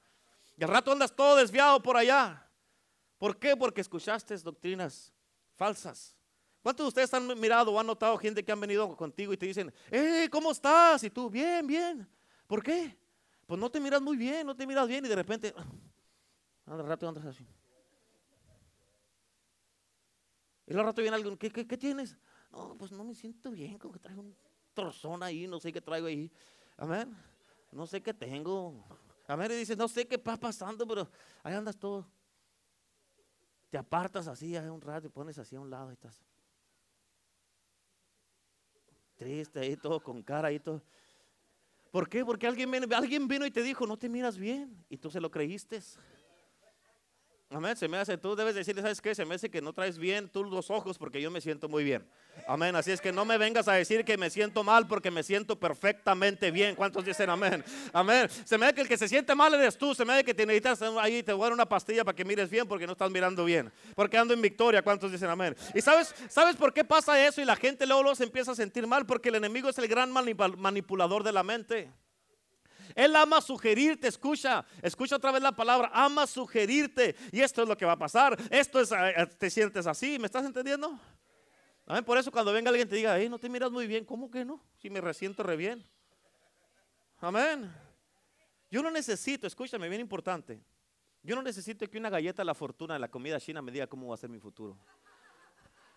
[0.56, 2.47] Y al rato andas todo desviado por allá.
[3.18, 3.56] ¿Por qué?
[3.56, 5.12] Porque escuchaste doctrinas
[5.56, 6.16] falsas.
[6.62, 9.46] ¿Cuántos de ustedes han mirado o han notado gente que han venido contigo y te
[9.46, 11.02] dicen, ¡eh, ¿cómo estás?
[11.02, 12.08] Y tú, bien, bien.
[12.46, 12.96] ¿Por qué?
[13.46, 15.54] Pues no te miras muy bien, no te miras bien y de repente,
[16.66, 17.46] al rato andas así.
[20.66, 22.16] Y al rato viene alguien, ¿qué, tienes?
[22.52, 24.36] No, pues no me siento bien, como que traigo un
[24.74, 26.30] trozón ahí, no sé qué traigo ahí.
[26.76, 27.16] Amén.
[27.72, 28.84] No sé qué tengo.
[29.26, 29.50] Amén.
[29.50, 31.10] Y dices, no sé qué está pasando, pero
[31.42, 32.06] ahí andas todo
[33.70, 36.22] te apartas así un rato y pones así a un lado y estás
[39.16, 40.82] triste ahí todo con cara y todo.
[41.90, 42.24] ¿Por qué?
[42.24, 45.30] Porque alguien, alguien vino y te dijo, no te miras bien y tú se lo
[45.30, 45.80] creíste.
[47.50, 49.14] Amén, se me hace, tú debes decirle, ¿sabes qué?
[49.14, 51.82] Se me hace que no traes bien tú los ojos porque yo me siento muy
[51.82, 52.06] bien.
[52.46, 55.22] Amén, así es que no me vengas a decir que me siento mal porque me
[55.22, 56.74] siento perfectamente bien.
[56.74, 57.64] ¿Cuántos dicen amén?
[57.94, 58.28] Amén.
[58.44, 60.34] Se me hace que el que se siente mal eres tú, se me hace que
[60.34, 62.92] te necesitas ahí, te voy a dar una pastilla para que mires bien porque no
[62.92, 63.72] estás mirando bien.
[63.94, 65.56] Porque ando en victoria, ¿cuántos dicen amén?
[65.74, 67.40] Y sabes, ¿sabes por qué pasa eso?
[67.40, 69.88] Y la gente luego, luego se empieza a sentir mal porque el enemigo es el
[69.88, 71.90] gran manipulador de la mente.
[72.98, 77.14] Él ama sugerirte, escucha, escucha otra vez la palabra, ama sugerirte.
[77.30, 78.36] Y esto es lo que va a pasar.
[78.50, 80.98] Esto es, eh, te sientes así, ¿me estás entendiendo?
[81.86, 82.02] Amén.
[82.02, 84.44] Por eso cuando venga alguien te diga, hey, no te miras muy bien, ¿cómo que
[84.44, 84.60] no?
[84.78, 85.86] Si me resiento re bien.
[87.20, 87.72] Amén.
[88.68, 90.60] Yo no necesito, escúchame, bien importante.
[91.22, 93.86] Yo no necesito que una galleta de la fortuna de la comida china me diga
[93.86, 94.76] cómo va a ser mi futuro.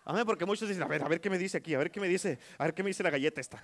[0.04, 1.98] Amén, porque muchos dicen, a ver, a ver qué me dice aquí, a ver qué
[1.98, 3.60] me dice, a ver qué me dice la galleta esta.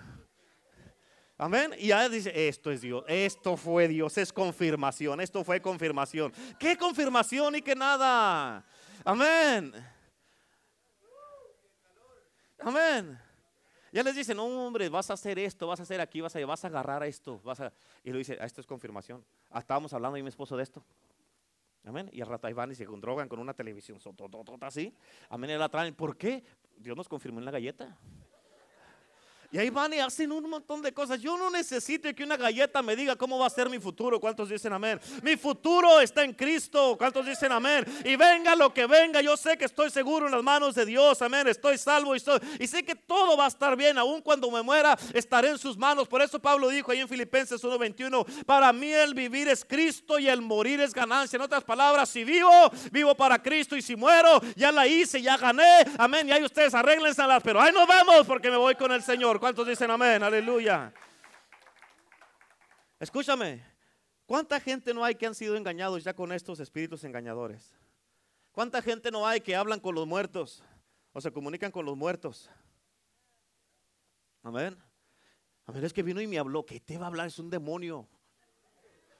[1.40, 1.72] Amén.
[1.79, 6.33] Y ya dice, esto es Dios, esto fue Dios, es confirmación, esto fue confirmación.
[6.59, 8.66] ¿Qué confirmación y qué nada?
[9.05, 9.72] Amén.
[12.59, 13.18] Amén.
[13.92, 16.44] Ya les dicen, no, hombre, vas a hacer esto, vas a hacer aquí, vas a,
[16.44, 17.40] vas a agarrar a esto.
[17.44, 17.72] Vas a,
[18.03, 19.24] y lo dice, ah, esto es confirmación.
[19.51, 20.85] Ah, estábamos hablando y mi esposo de esto.
[21.85, 22.11] Amén.
[22.12, 23.98] Y al rato ahí van y se drogan con una televisión
[24.61, 24.92] así.
[25.31, 25.51] Amén.
[25.51, 25.94] Y la traen.
[25.94, 26.44] ¿Por qué?
[26.77, 27.96] Dios nos confirmó en la galleta.
[29.51, 31.19] Y ahí van y hacen un montón de cosas.
[31.23, 34.21] Yo no necesito que una galleta me diga cómo va a ser mi futuro.
[34.21, 35.01] ¿Cuántos dicen amén?
[35.23, 36.97] Mi futuro está en Cristo.
[36.99, 37.83] ¿Cuántos dicen amén?
[38.05, 41.23] Y venga lo que venga, yo sé que estoy seguro en las manos de Dios.
[41.23, 41.49] Amén.
[41.49, 43.97] Estoy salvo y, estoy, y sé que todo va a estar bien.
[43.97, 46.07] Aun cuando me muera, estaré en sus manos.
[46.09, 50.29] Por eso Pablo dijo ahí en Filipenses 1:21, para mí el vivir es Cristo y
[50.29, 51.39] el morir es ganancia.
[51.39, 52.51] En otras palabras, si vivo,
[52.93, 55.87] vivo para Cristo y si muero, ya la hice, ya gané.
[55.97, 56.29] Amén.
[56.29, 59.38] Y ahí ustedes arréglenselas, pero ahí nos vemos porque me voy con el Señor.
[59.38, 60.22] ¿Cuántos dicen amén?
[60.22, 60.92] Aleluya.
[62.98, 63.62] Escúchame,
[64.27, 67.74] ¿cuánta gente no hay que han sido engañados ya con estos espíritus engañadores?
[68.51, 70.64] ¿Cuánta gente no hay que hablan con los muertos
[71.12, 72.51] o se comunican con los muertos?
[74.42, 74.77] Amén.
[75.66, 76.64] Amén, es que vino y me habló.
[76.66, 77.29] ¿Qué te va a hablar?
[77.29, 78.09] Es un demonio.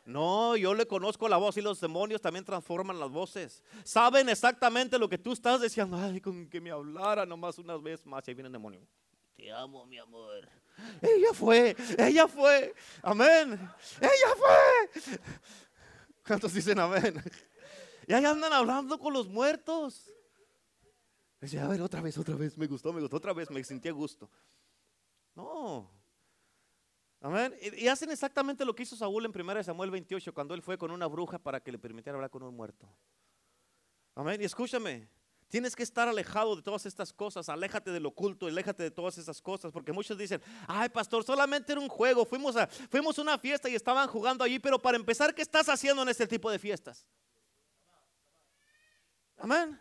[0.05, 3.63] No, yo le conozco la voz y los demonios también transforman las voces.
[3.85, 5.97] Saben exactamente lo que tú estás diciendo.
[5.97, 8.81] Ay, con que me hablara nomás unas veces más y ahí viene el demonio.
[9.39, 10.49] Te amo, mi amor.
[11.01, 12.75] Ella fue, ella fue.
[13.03, 13.53] Amén.
[14.01, 15.21] Ella fue.
[16.27, 17.23] ¿Cuántos dicen amén?
[18.09, 20.13] Y ahí andan hablando con los muertos.
[21.41, 23.89] Dice, a ver, otra vez, otra vez, me gustó, me gustó, otra vez, me sentí
[23.89, 24.29] a gusto.
[25.37, 25.89] No.
[27.21, 27.55] Amén.
[27.77, 30.91] Y, hacen exactamente lo que hizo Saúl en 1 Samuel 28, cuando él fue con
[30.91, 32.89] una bruja para que le permitiera hablar con un muerto.
[34.17, 34.43] Amén.
[34.43, 35.09] Y escúchame,
[35.49, 39.41] Tienes que estar alejado de todas estas cosas, aléjate del oculto, aléjate de todas esas
[39.41, 43.69] cosas, porque muchos dicen, ay pastor, solamente era un juego, fuimos a, fuimos una fiesta
[43.69, 47.07] y estaban jugando allí, pero para empezar, ¿qué estás haciendo en este tipo de fiestas?
[49.39, 49.81] Amén.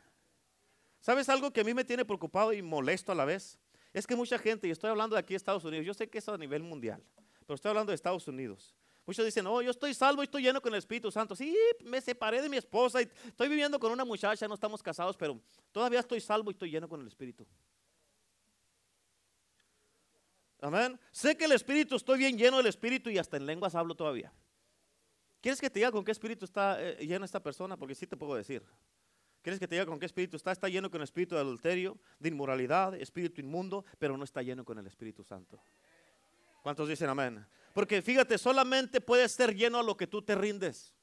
[1.02, 3.60] ¿Sabes algo que a mí me tiene preocupado y molesto a la vez?
[3.94, 6.20] Es que mucha gente, y estoy hablando de aquí de Estados Unidos, yo sé que
[6.20, 7.04] es a nivel mundial,
[7.46, 8.74] pero estoy hablando de Estados Unidos.
[9.08, 11.34] Muchos dicen, oh, yo estoy salvo y estoy lleno con el Espíritu Santo.
[11.34, 15.16] Sí, me separé de mi esposa y estoy viviendo con una muchacha, no estamos casados,
[15.16, 15.40] pero
[15.72, 17.48] todavía estoy salvo y estoy lleno con el Espíritu.
[20.60, 21.00] Amén.
[21.10, 24.34] Sé que el Espíritu, estoy bien lleno del Espíritu y hasta en lenguas hablo todavía.
[25.40, 27.78] ¿Quieres que te diga con qué Espíritu está eh, llena esta persona?
[27.78, 28.62] Porque sí te puedo decir.
[29.42, 30.52] ¿Quieres que te diga con qué Espíritu está?
[30.52, 34.66] Está lleno con el Espíritu de adulterio, de inmoralidad, Espíritu inmundo, pero no está lleno
[34.66, 35.62] con el Espíritu Santo.
[36.62, 37.48] ¿Cuántos dicen amén?
[37.78, 40.96] Porque fíjate, solamente puedes ser lleno a lo que tú te rindes.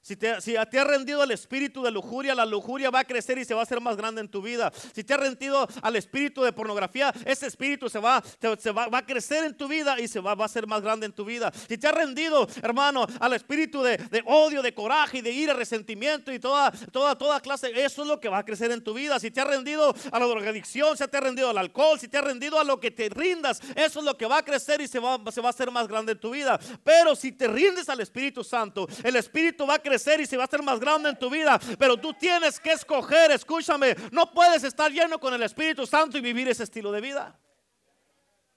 [0.00, 3.36] Si te, si te ha rendido al espíritu de lujuria, la lujuria va a crecer
[3.36, 4.72] y se va a hacer más grande en tu vida.
[4.94, 8.22] Si te ha rendido al espíritu de pornografía, ese espíritu se va,
[8.58, 11.04] se va, a crecer en tu vida y se va, va, a ser más grande
[11.04, 11.52] en tu vida.
[11.68, 16.32] Si te ha rendido, hermano, al espíritu de, de odio, de coraje, de ira, resentimiento
[16.32, 19.20] y toda, toda, toda clase, eso es lo que va a crecer en tu vida.
[19.20, 22.16] Si te ha rendido a la drogadicción, si te ha rendido al alcohol, si te
[22.16, 24.88] ha rendido a lo que te rindas, eso es lo que va a crecer y
[24.88, 26.58] se va, se va a hacer más grande en tu vida.
[26.82, 30.44] Pero si te rindes al Espíritu Santo, el Espíritu va a crecer y se va
[30.44, 31.58] a hacer más grande en tu vida.
[31.78, 36.20] Pero tú tienes que escoger, escúchame, no puedes estar lleno con el Espíritu Santo y
[36.20, 37.38] vivir ese estilo de vida.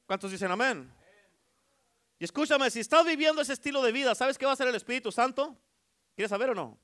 [0.05, 0.91] ¿Cuántos dicen amén?
[2.19, 4.75] Y escúchame, si estás viviendo ese estilo de vida, ¿sabes qué va a hacer el
[4.75, 5.57] Espíritu Santo?
[6.15, 6.77] ¿Quieres saber o no?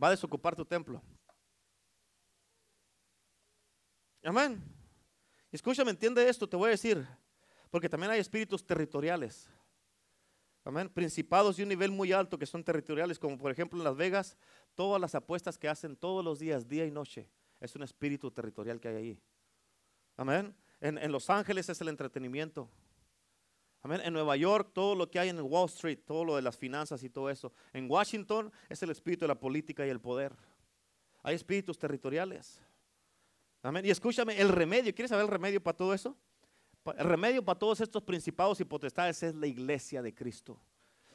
[0.00, 1.02] Va a desocupar tu templo.
[4.22, 4.62] Amén.
[5.50, 7.06] Escúchame, entiende esto, te voy a decir,
[7.70, 9.48] porque también hay espíritus territoriales.
[10.68, 10.90] Amén.
[10.90, 14.36] Principados de un nivel muy alto que son territoriales, como por ejemplo en Las Vegas,
[14.74, 17.26] todas las apuestas que hacen todos los días, día y noche,
[17.58, 19.18] es un espíritu territorial que hay ahí.
[20.18, 20.54] Amén.
[20.82, 22.68] En, Los Ángeles es el entretenimiento.
[23.80, 24.02] Amén.
[24.04, 27.02] En Nueva York, todo lo que hay en Wall Street, todo lo de las finanzas
[27.02, 27.50] y todo eso.
[27.72, 30.36] En Washington es el espíritu de la política y el poder.
[31.22, 32.60] Hay espíritus territoriales.
[33.62, 33.86] Amén.
[33.86, 36.14] Y escúchame, el remedio, ¿quieres saber el remedio para todo eso?
[36.96, 40.60] El remedio para todos estos principados y potestades es la iglesia de Cristo.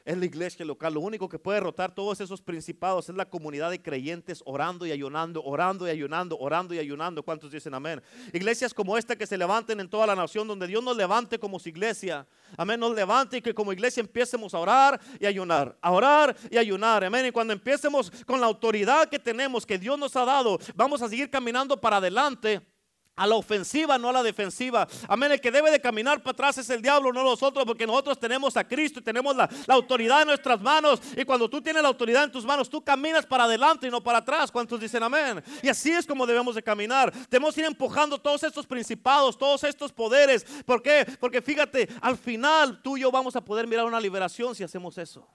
[0.06, 0.96] Es la iglesia local.
[0.96, 4.92] Lo único que puede derrotar todos esos principados es la comunidad de creyentes orando y
[4.92, 7.24] ayunando, orando y ayunando, orando y ayunando.
[7.24, 8.02] ¿Cuántos dicen amén?
[8.34, 11.58] Iglesias como esta que se levanten en toda la nación, donde Dios nos levante como
[11.58, 12.28] su iglesia.
[12.58, 16.58] Amén, nos levante y que como iglesia empecemos a orar y ayunar, a orar y
[16.58, 17.06] ayunar.
[17.06, 17.28] Amén.
[17.28, 21.08] Y cuando empecemos con la autoridad que tenemos, que Dios nos ha dado, vamos a
[21.08, 22.73] seguir caminando para adelante
[23.16, 24.88] a la ofensiva, no a la defensiva.
[25.08, 25.34] Amén.
[25.34, 28.58] El que debe de caminar para atrás es el diablo, no nosotros, porque nosotros tenemos
[28.58, 31.00] a Cristo y tenemos la, autoridad en nuestras manos.
[31.16, 34.02] Y cuando tú tienes la autoridad en tus manos, tú caminas para adelante y no
[34.02, 34.52] para atrás.
[34.52, 35.44] ¿Cuántos dicen amén?
[35.62, 37.12] Y así es como debemos de caminar.
[37.30, 40.44] Tenemos que ir empujando todos estos principados, todos estos poderes.
[40.66, 41.06] ¿Por qué?
[41.20, 44.98] Porque fíjate, al final tú y yo vamos a poder mirar una liberación si hacemos
[44.98, 45.28] eso.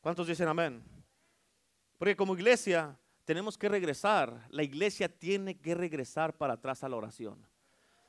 [0.00, 0.82] ¿Cuántos dicen amén?
[1.98, 2.96] Porque como iglesia
[3.28, 4.46] tenemos que regresar.
[4.48, 7.46] La iglesia tiene que regresar para atrás a la oración.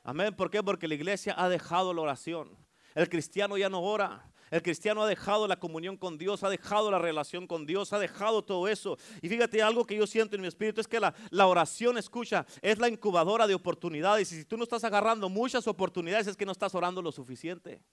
[0.02, 0.34] Amén.
[0.34, 0.64] ¿Por qué?
[0.64, 2.58] Porque la iglesia ha dejado la oración.
[2.96, 4.32] El cristiano ya no ora.
[4.50, 8.00] El cristiano ha dejado la comunión con Dios, ha dejado la relación con Dios, ha
[8.00, 8.98] dejado todo eso.
[9.22, 12.46] Y fíjate, algo que yo siento en mi espíritu es que la, la oración, escucha,
[12.62, 14.32] es la incubadora de oportunidades.
[14.32, 17.84] Y si tú no estás agarrando muchas oportunidades, es que no estás orando lo suficiente.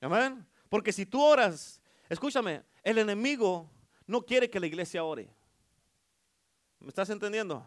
[0.00, 0.46] Amén.
[0.70, 3.70] Porque si tú oras, escúchame, el enemigo
[4.06, 5.36] no quiere que la iglesia ore.
[6.80, 7.64] ¿Me estás entendiendo?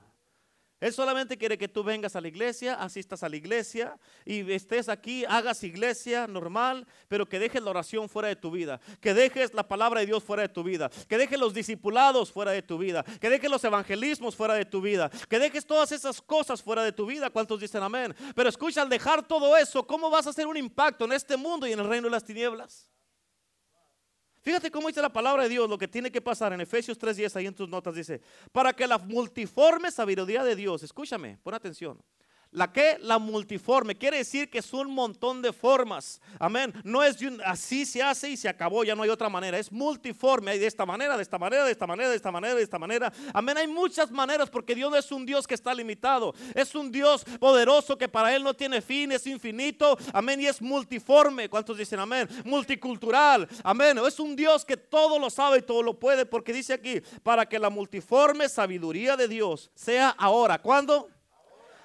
[0.82, 4.90] Él solamente quiere que tú vengas a la iglesia, asistas a la iglesia y estés
[4.90, 9.54] aquí, hagas iglesia normal, pero que dejes la oración fuera de tu vida, que dejes
[9.54, 12.80] la palabra de Dios fuera de tu vida, que dejes los discipulados fuera de tu
[12.80, 16.84] vida, que dejes los evangelismos fuera de tu vida, que dejes todas esas cosas fuera
[16.84, 17.30] de tu vida.
[17.30, 18.16] ¿Cuántos dicen amén?
[18.34, 21.68] Pero escucha, al dejar todo eso, ¿cómo vas a hacer un impacto en este mundo
[21.68, 22.90] y en el reino de las tinieblas?
[24.42, 27.36] Fíjate cómo dice la palabra de Dios, lo que tiene que pasar en Efesios 3:10,
[27.36, 32.02] ahí en tus notas dice, para que la multiforme sabiduría de Dios, escúchame, pon atención,
[32.52, 36.20] la que, la multiforme, quiere decir que es un montón de formas.
[36.38, 36.74] Amén.
[36.84, 39.58] No es así se hace y se acabó, ya no hay otra manera.
[39.58, 42.56] Es multiforme, hay de esta manera, de esta manera, de esta manera, de esta manera,
[42.56, 43.14] de esta manera.
[43.34, 43.58] Amén.
[43.58, 46.34] Hay muchas maneras porque Dios es un Dios que está limitado.
[46.54, 49.98] Es un Dios poderoso que para Él no tiene fin, es infinito.
[50.12, 50.42] Amén.
[50.42, 51.48] Y es multiforme.
[51.48, 52.28] ¿Cuántos dicen amén?
[52.44, 53.48] Multicultural.
[53.64, 53.98] Amén.
[54.06, 57.46] Es un Dios que todo lo sabe y todo lo puede porque dice aquí, para
[57.48, 60.62] que la multiforme sabiduría de Dios sea ahora.
[60.62, 61.08] ¿Cuándo?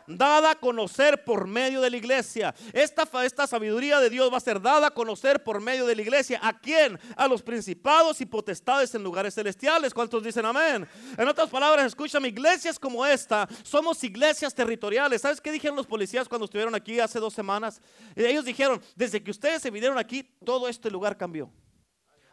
[0.07, 2.55] Dada a conocer por medio de la iglesia.
[2.73, 6.03] Esta, esta sabiduría de Dios va a ser dada a conocer por medio de la
[6.03, 6.41] iglesia.
[6.43, 6.99] ¿A quién?
[7.17, 9.93] A los principados y potestades en lugares celestiales.
[9.93, 10.87] ¿Cuántos dicen amén?
[11.17, 15.23] En otras palabras, escúchame, iglesias como esta somos iglesias territoriales.
[15.23, 17.81] ¿Sabes qué dijeron los policías cuando estuvieron aquí hace dos semanas?
[18.15, 21.51] Ellos dijeron, desde que ustedes se vinieron aquí, todo este lugar cambió.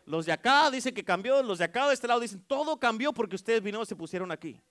[0.05, 3.13] Los de acá dicen que cambió, los de acá de este lado dicen, todo cambió
[3.13, 4.61] porque ustedes vinieron y se pusieron aquí.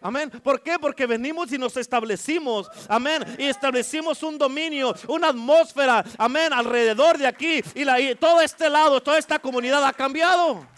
[0.00, 0.30] Amén.
[0.30, 0.78] ¿Por qué?
[0.78, 2.68] Porque venimos y nos establecimos.
[2.88, 3.24] Amén.
[3.38, 6.04] Y establecimos un dominio, una atmósfera.
[6.18, 6.52] Amén.
[6.52, 7.62] Alrededor de aquí.
[7.74, 10.75] Y, la, todo este lado, toda esta comunidad ha cambiado.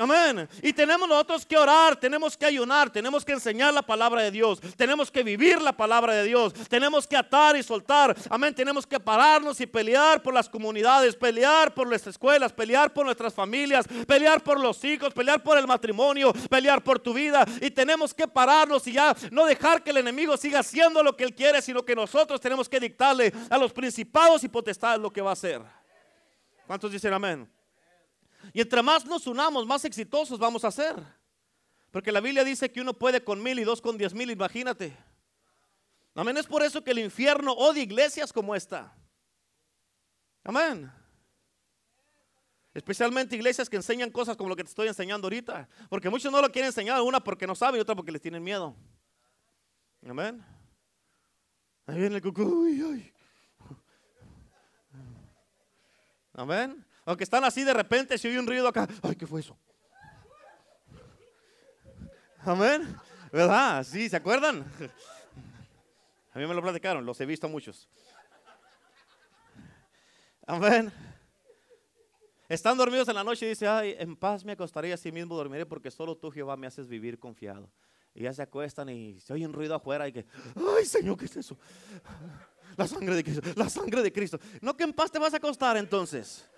[0.00, 0.48] Amén.
[0.62, 4.58] Y tenemos nosotros que orar, tenemos que ayunar, tenemos que enseñar la palabra de Dios,
[4.74, 8.16] tenemos que vivir la palabra de Dios, tenemos que atar y soltar.
[8.30, 8.54] Amén.
[8.54, 13.34] Tenemos que pararnos y pelear por las comunidades, pelear por nuestras escuelas, pelear por nuestras
[13.34, 17.44] familias, pelear por los hijos, pelear por el matrimonio, pelear por tu vida.
[17.60, 21.24] Y tenemos que pararnos y ya no dejar que el enemigo siga haciendo lo que
[21.24, 25.20] él quiere, sino que nosotros tenemos que dictarle a los principados y potestades lo que
[25.20, 25.60] va a hacer.
[26.66, 27.59] ¿Cuántos dicen amén?
[28.52, 30.94] Y entre más nos unamos, más exitosos vamos a ser.
[31.90, 34.96] Porque la Biblia dice que uno puede con mil y dos con diez mil, imagínate.
[36.14, 36.36] Amén.
[36.36, 38.94] Es por eso que el infierno odia iglesias como esta.
[40.44, 40.90] Amén.
[42.72, 45.68] Especialmente iglesias que enseñan cosas como lo que te estoy enseñando ahorita.
[45.88, 48.42] Porque muchos no lo quieren enseñar, una porque no saben y otra porque les tienen
[48.42, 48.76] miedo.
[50.08, 50.44] Amén.
[51.86, 52.66] Ahí viene el cucú.
[56.32, 56.86] Amén.
[57.10, 58.86] Aunque están así de repente, se oye un ruido acá.
[59.02, 59.58] Ay, ¿qué fue eso?
[62.38, 62.96] Amén.
[63.32, 63.82] ¿Verdad?
[63.82, 64.64] Sí, ¿se acuerdan?
[66.32, 67.88] A mí me lo platicaron, los he visto muchos.
[70.46, 70.92] Amén.
[72.48, 75.66] Están dormidos en la noche y dice, ay, en paz me acostaría así mismo dormiré
[75.66, 77.68] porque solo tú Jehová me haces vivir confiado.
[78.14, 80.26] Y ya se acuestan y se oye un ruido afuera y que,
[80.78, 81.58] ay Señor, ¿qué es eso?
[82.76, 84.38] La sangre de Cristo, la sangre de Cristo.
[84.60, 86.48] No que en paz te vas a acostar entonces.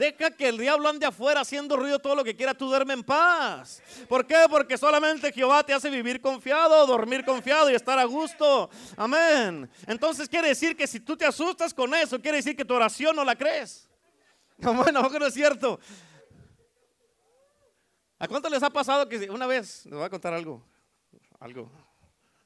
[0.00, 3.04] Deja que el diablo ande afuera haciendo ruido todo lo que quiera, tú duerme en
[3.04, 3.82] paz.
[4.08, 4.46] ¿Por qué?
[4.48, 8.70] Porque solamente Jehová te hace vivir confiado, dormir confiado y estar a gusto.
[8.96, 9.68] Amén.
[9.86, 13.14] Entonces quiere decir que si tú te asustas con eso, quiere decir que tu oración
[13.14, 13.86] no la crees.
[14.56, 15.78] No, bueno, no es cierto.
[18.18, 20.66] ¿A cuánto les ha pasado que una vez, les voy a contar algo,
[21.38, 21.70] algo,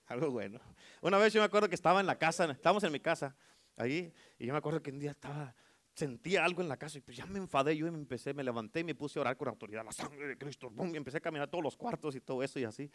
[0.06, 0.60] algo bueno.
[1.02, 3.36] Una vez yo me acuerdo que estaba en la casa, estábamos en mi casa,
[3.76, 5.54] ahí, y yo me acuerdo que un día estaba
[5.94, 8.80] sentía algo en la casa y pues ya me enfadé yo me empecé, me levanté
[8.80, 11.48] y me puse a orar con autoridad, la sangre de Cristo, y empecé a caminar
[11.48, 12.90] todos los cuartos y todo eso y así.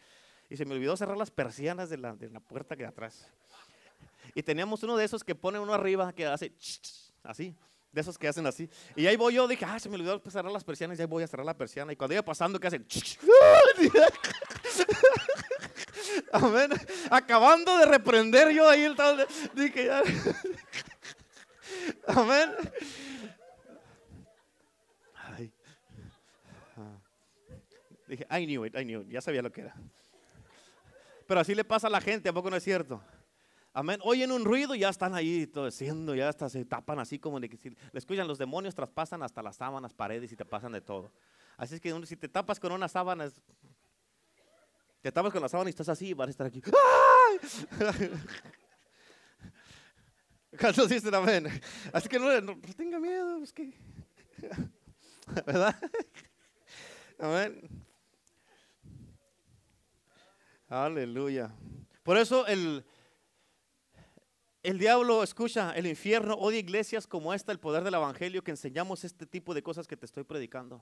[0.50, 3.32] Y se me olvidó cerrar las persianas de la, de la puerta que de atrás.
[4.36, 6.54] Y teníamos uno de esos que pone uno arriba que hace
[7.24, 7.56] así,
[7.92, 8.70] de esos que hacen así.
[8.96, 11.24] Y ahí voy yo, dije, ah, se me olvidó cerrar las persianas y ahí voy
[11.24, 11.94] a cerrar la persiana.
[11.94, 12.86] Y cuando iba pasando, que hacen?
[17.10, 20.02] Acabando de reprender yo ahí el tal, dije, ya.
[22.08, 22.50] Amén.
[28.08, 29.10] Dije, I knew it, I knew it.
[29.10, 29.76] Ya sabía lo que era.
[31.28, 33.04] Pero así le pasa a la gente, ¿a poco no es cierto?
[33.72, 34.00] Amén.
[34.04, 37.48] Oyen un ruido y ya están ahí tosiendo, ya hasta se tapan así como de
[37.48, 40.82] que si le escuchan los demonios traspasan hasta las sábanas, paredes y te pasan de
[40.82, 41.12] todo.
[41.56, 43.30] Así es que si te tapas con una sábana,
[45.02, 46.64] te tapas con la sábana y estás así, vas a estar aquí.
[50.58, 51.48] ¿Cuántos dicen amén?
[51.94, 53.74] Así que no, tenga miedo, que,
[55.46, 55.76] ¿verdad?
[57.20, 57.70] Amén.
[60.68, 61.52] Aleluya.
[62.04, 62.84] Por eso el,
[64.64, 69.04] el diablo, escucha, el infierno odia iglesias como esta, el poder del evangelio, que enseñamos
[69.04, 70.82] este tipo de cosas que te estoy predicando.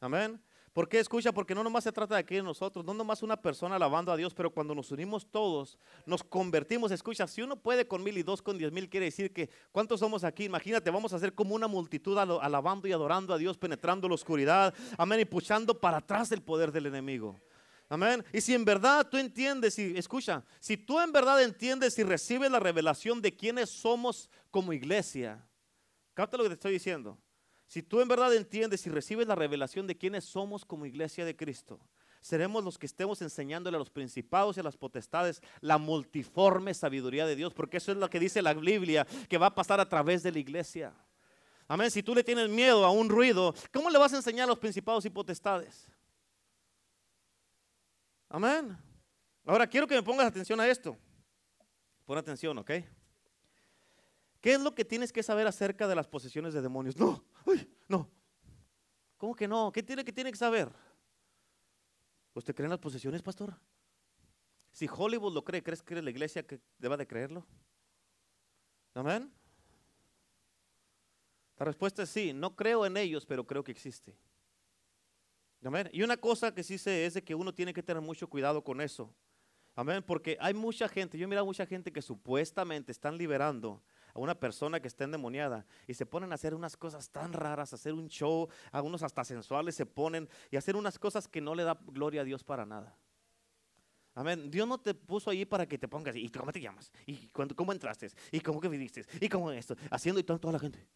[0.00, 0.40] Amén.
[0.72, 1.32] ¿Por qué escucha?
[1.32, 4.16] Porque no nomás se trata de aquí de nosotros, no nomás una persona alabando a
[4.16, 6.90] Dios, pero cuando nos unimos todos, nos convertimos.
[6.90, 10.00] Escucha, si uno puede con mil y dos con diez mil, quiere decir que ¿cuántos
[10.00, 10.44] somos aquí?
[10.44, 14.74] Imagínate, vamos a ser como una multitud alabando y adorando a Dios, penetrando la oscuridad,
[14.96, 17.40] amén, y puchando para atrás el poder del enemigo.
[17.90, 18.22] Amén.
[18.32, 22.50] Y si en verdad tú entiendes, y escucha, si tú en verdad entiendes y recibes
[22.50, 25.42] la revelación de quiénes somos como iglesia,
[26.12, 27.18] capta lo que te estoy diciendo.
[27.68, 31.36] Si tú en verdad entiendes y recibes la revelación de quiénes somos como iglesia de
[31.36, 31.78] Cristo,
[32.22, 37.26] seremos los que estemos enseñándole a los principados y a las potestades la multiforme sabiduría
[37.26, 39.88] de Dios, porque eso es lo que dice la Biblia, que va a pasar a
[39.88, 40.94] través de la iglesia.
[41.68, 41.90] Amén.
[41.90, 44.58] Si tú le tienes miedo a un ruido, ¿cómo le vas a enseñar a los
[44.58, 45.86] principados y potestades?
[48.30, 48.78] Amén.
[49.44, 50.96] Ahora quiero que me pongas atención a esto.
[52.06, 52.70] Pon atención, ¿ok?
[54.40, 56.96] ¿Qué es lo que tienes que saber acerca de las posesiones de demonios?
[56.96, 57.24] No,
[57.88, 58.10] no.
[59.16, 59.72] ¿Cómo que no?
[59.72, 60.70] ¿Qué tiene que tiene que saber?
[62.34, 63.58] ¿Usted cree en las posesiones, pastor?
[64.70, 67.44] Si Hollywood lo cree, ¿crees que la iglesia que deba de creerlo?
[68.94, 69.32] Amén.
[71.58, 74.16] La respuesta es sí, no creo en ellos, pero creo que existe.
[75.64, 75.90] Amén.
[75.92, 78.62] Y una cosa que sí sé es de que uno tiene que tener mucho cuidado
[78.62, 79.12] con eso.
[79.74, 80.04] Amén.
[80.06, 83.82] Porque hay mucha gente, yo he mirado mucha gente que supuestamente están liberando
[84.18, 87.72] a una persona que está endemoniada y se ponen a hacer unas cosas tan raras,
[87.72, 91.64] hacer un show, algunos hasta sensuales se ponen y hacer unas cosas que no le
[91.64, 92.96] da gloria a Dios para nada.
[94.14, 94.50] Amén.
[94.50, 97.72] Dios no te puso ahí para que te pongas y cómo te llamas y cómo
[97.72, 100.86] entraste y cómo que viviste y cómo esto, haciendo y toda la gente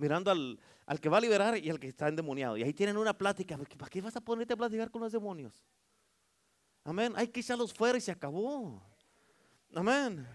[0.00, 0.58] mirando al,
[1.00, 2.56] que va a liberar y al que está endemoniado.
[2.56, 3.58] Y ahí tienen una plática.
[3.58, 5.62] ¿Para qué vas a ponerte a platicar con los demonios?
[6.84, 7.12] Amén.
[7.16, 8.82] Hay que echarlos fuera y se acabó.
[9.74, 10.26] Amén.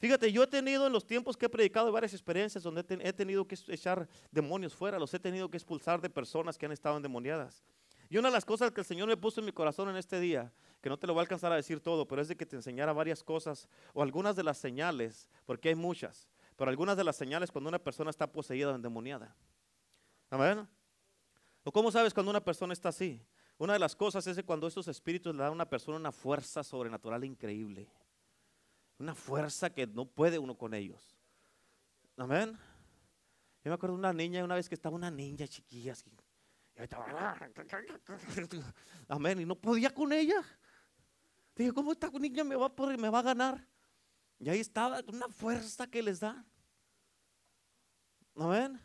[0.00, 3.46] Fíjate, yo he tenido en los tiempos que he predicado varias experiencias donde he tenido
[3.46, 7.62] que echar demonios fuera, los he tenido que expulsar de personas que han estado endemoniadas.
[8.08, 10.18] Y una de las cosas que el Señor me puso en mi corazón en este
[10.18, 12.46] día, que no te lo voy a alcanzar a decir todo, pero es de que
[12.46, 16.26] te enseñara varias cosas o algunas de las señales, porque hay muchas,
[16.56, 19.36] pero algunas de las señales cuando una persona está poseída o endemoniada.
[20.30, 20.66] Amén.
[21.62, 23.22] ¿O cómo sabes cuando una persona está así?
[23.58, 26.10] Una de las cosas es que cuando estos espíritus le dan a una persona una
[26.10, 27.86] fuerza sobrenatural increíble.
[29.00, 31.16] Una fuerza que no puede uno con ellos.
[32.16, 32.56] Amén.
[33.64, 36.16] Yo me acuerdo de una niña, una vez que estaba una niña chiquilla así.
[39.08, 39.40] Amén.
[39.40, 40.42] Y no podía con ella.
[41.56, 43.66] Dije, ¿cómo esta niña me va a, poder, me va a ganar?
[44.38, 46.44] Y ahí estaba una fuerza que les da.
[48.34, 48.80] ¿No ven?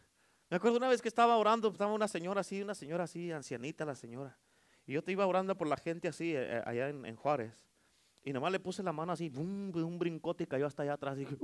[0.49, 3.83] Me acuerdo una vez que estaba orando, estaba una señora así, una señora así, ancianita
[3.83, 4.37] la señora.
[4.85, 7.53] Y yo te iba orando por la gente así, eh, eh, allá en, Juárez.
[8.25, 11.15] Y nomás le puse la mano así, un brincote y cayó hasta allá atrás.
[11.15, 11.37] Y dije,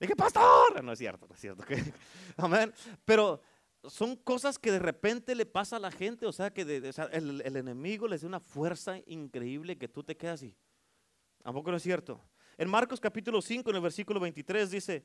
[0.00, 0.82] dije, pastor.
[0.82, 1.62] No es cierto, no es cierto.
[2.36, 2.74] Amén.
[3.04, 3.40] Pero
[3.84, 6.26] son cosas que de repente le pasa a la gente.
[6.26, 10.40] O sea, que el, el, enemigo les da una fuerza increíble que tú te quedas
[10.40, 10.56] así.
[11.40, 12.20] Tampoco no es cierto.
[12.58, 15.04] En Marcos capítulo 5, en el versículo 23 dice,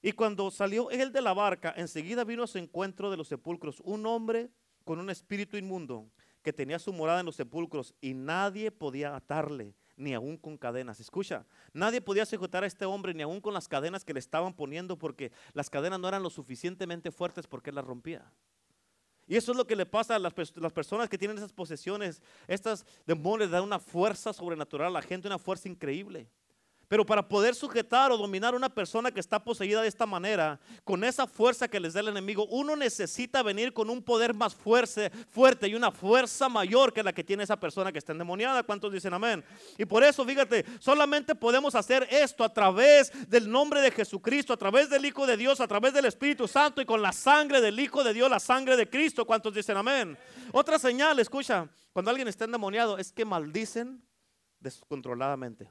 [0.00, 3.80] y cuando salió él de la barca, enseguida vino a su encuentro de los sepulcros
[3.80, 4.50] un hombre
[4.84, 6.08] con un espíritu inmundo
[6.48, 10.98] que tenía su morada en los sepulcros y nadie podía atarle, ni aún con cadenas.
[10.98, 11.44] Escucha,
[11.74, 14.96] nadie podía sujetar a este hombre ni aún con las cadenas que le estaban poniendo
[14.96, 18.32] porque las cadenas no eran lo suficientemente fuertes porque él las rompía.
[19.26, 22.22] Y eso es lo que le pasa a las, personas que tienen esas posesiones.
[22.46, 26.30] Estas demonios dan una fuerza sobrenatural a la gente, una fuerza increíble.
[26.88, 30.58] Pero para poder sujetar o dominar a una persona que está poseída de esta manera,
[30.84, 34.54] con esa fuerza que les da el enemigo, uno necesita venir con un poder más
[34.54, 38.62] fuerte, fuerte y una fuerza mayor que la que tiene esa persona que está endemoniada.
[38.62, 39.44] ¿Cuántos dicen amén?
[39.76, 44.56] Y por eso, fíjate, solamente podemos hacer esto a través del nombre de Jesucristo, a
[44.56, 47.78] través del Hijo de Dios, a través del Espíritu Santo y con la sangre del
[47.78, 49.26] Hijo de Dios, la sangre de Cristo.
[49.26, 50.16] ¿Cuántos dicen amén?
[50.52, 54.02] Otra señal, escucha, cuando alguien está endemoniado es que maldicen
[54.58, 55.70] descontroladamente.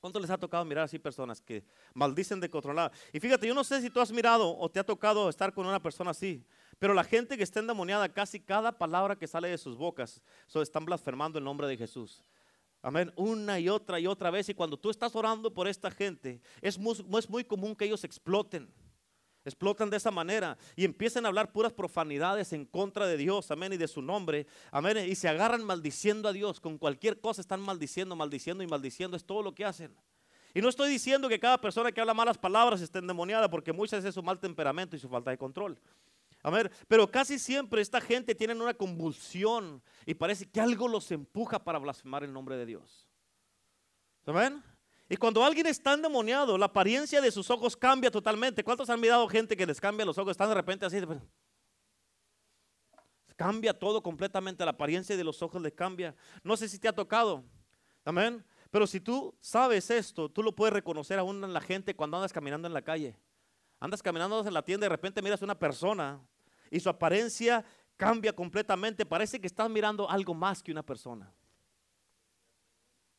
[0.00, 2.92] ¿Cuánto les ha tocado mirar así personas que maldicen de controlar?
[3.12, 5.66] Y fíjate, yo no sé si tú has mirado o te ha tocado estar con
[5.66, 6.44] una persona así,
[6.78, 10.62] pero la gente que está endemoniada, casi cada palabra que sale de sus bocas, so
[10.62, 12.24] están blasfemando el nombre de Jesús.
[12.80, 13.12] Amén.
[13.16, 14.48] Una y otra y otra vez.
[14.48, 18.04] Y cuando tú estás orando por esta gente, es muy, es muy común que ellos
[18.04, 18.72] exploten.
[19.48, 23.72] Explotan de esa manera y empiezan a hablar puras profanidades en contra de Dios, amén,
[23.72, 27.60] y de su nombre, amén, y se agarran maldiciendo a Dios, con cualquier cosa están
[27.60, 29.94] maldiciendo, maldiciendo y maldiciendo, es todo lo que hacen.
[30.54, 33.98] Y no estoy diciendo que cada persona que habla malas palabras esté endemoniada, porque muchas
[33.98, 35.78] veces es su mal temperamento y su falta de control.
[36.42, 36.70] Amén.
[36.86, 41.78] Pero casi siempre esta gente tiene una convulsión y parece que algo los empuja para
[41.78, 43.08] blasfemar el nombre de Dios.
[44.24, 44.62] Amén.
[45.08, 48.62] Y cuando alguien está endemoniado, la apariencia de sus ojos cambia totalmente.
[48.62, 50.32] ¿Cuántos han mirado gente que les cambia los ojos?
[50.32, 50.98] Están de repente así.
[53.34, 54.64] Cambia todo completamente.
[54.64, 56.14] La apariencia de los ojos les cambia.
[56.42, 57.42] No sé si te ha tocado.
[58.04, 58.44] Amén.
[58.70, 62.32] Pero si tú sabes esto, tú lo puedes reconocer aún en la gente cuando andas
[62.32, 63.16] caminando en la calle.
[63.80, 66.20] Andas caminando en la tienda y de repente miras a una persona
[66.70, 67.64] y su apariencia
[67.96, 69.06] cambia completamente.
[69.06, 71.32] Parece que estás mirando algo más que una persona.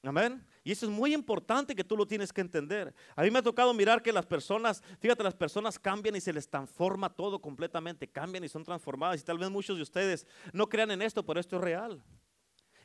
[0.03, 0.45] Amén.
[0.69, 2.93] Y eso es muy importante que tú lo tienes que entender.
[3.15, 6.31] A mí me ha tocado mirar que las personas, fíjate, las personas cambian y se
[6.31, 8.07] les transforma todo completamente.
[8.07, 9.19] Cambian y son transformadas.
[9.19, 12.03] Y tal vez muchos de ustedes no crean en esto, pero esto es real.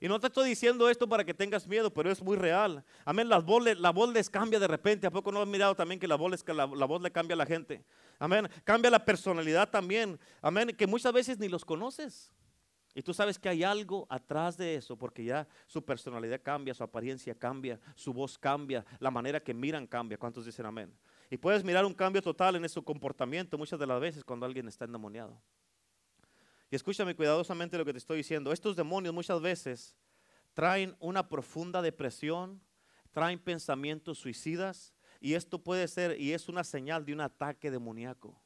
[0.01, 2.83] Y no te estoy diciendo esto para que tengas miedo, pero es muy real.
[3.05, 3.29] Amén.
[3.29, 5.07] La voz, la voz les cambia de repente.
[5.07, 7.37] ¿A poco no has mirado también que la voz, la, la voz le cambia a
[7.37, 7.85] la gente?
[8.19, 8.49] Amén.
[8.65, 10.19] Cambia la personalidad también.
[10.41, 10.69] Amén.
[10.75, 12.33] Que muchas veces ni los conoces.
[12.95, 16.85] Y tú sabes que hay algo atrás de eso, porque ya su personalidad cambia, su
[16.85, 20.17] apariencia cambia, su voz cambia, la manera que miran cambia.
[20.17, 20.97] ¿Cuántos dicen amén?
[21.29, 24.69] Y puedes mirar un cambio total en su comportamiento muchas de las veces cuando alguien
[24.69, 25.37] está endemoniado.
[26.71, 28.53] Y escúchame cuidadosamente lo que te estoy diciendo.
[28.53, 29.97] Estos demonios muchas veces
[30.55, 32.61] traen una profunda depresión,
[33.11, 38.41] traen pensamientos suicidas, y esto puede ser, y es una señal de un ataque demoníaco.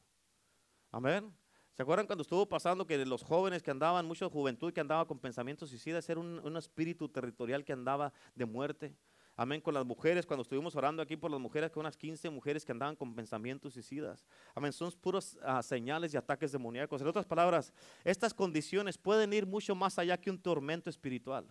[0.91, 1.31] Amén.
[1.79, 5.17] ¿Se acuerdan cuando estuvo pasando que los jóvenes que andaban, mucha juventud que andaba con
[5.17, 8.93] pensamientos suicidas, era un, espíritu territorial que andaba de muerte?
[9.37, 12.65] Amén, con las mujeres, cuando estuvimos orando aquí por las mujeres, con unas 15 mujeres
[12.65, 14.25] que andaban con pensamientos suicidas.
[14.53, 16.99] Amén, son puros ah, señales y ataques demoníacos.
[16.99, 17.71] En otras palabras,
[18.03, 21.47] estas condiciones pueden ir mucho más allá que un tormento espiritual.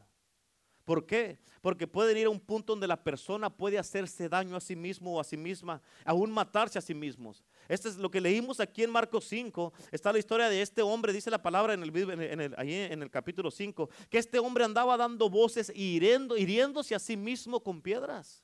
[0.84, 1.38] ¿Por qué?
[1.62, 5.16] Porque pueden ir a un punto donde la persona puede hacerse daño a sí mismo
[5.16, 7.42] o a sí misma, aún matarse a sí mismos.
[7.68, 9.72] Esto es lo que leímos aquí en Marcos 5.
[9.92, 13.02] Está la historia de este hombre, dice la palabra en el, en el, ahí en
[13.02, 17.62] el capítulo 5, que este hombre andaba dando voces y hiriendo, hiriéndose a sí mismo
[17.62, 18.42] con piedras.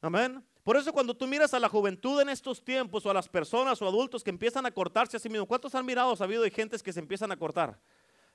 [0.00, 0.44] Amén.
[0.62, 3.80] Por eso cuando tú miras a la juventud en estos tiempos o a las personas
[3.82, 6.82] o adultos que empiezan a cortarse a sí mismos, ¿cuántos han mirado sabido de gentes
[6.82, 7.80] que se empiezan a cortar?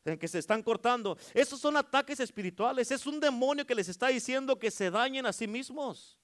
[0.04, 1.18] en que se están cortando.
[1.34, 2.89] Esos son ataques espirituales.
[2.91, 6.18] Es un demonio que les está diciendo que se dañen a sí mismos.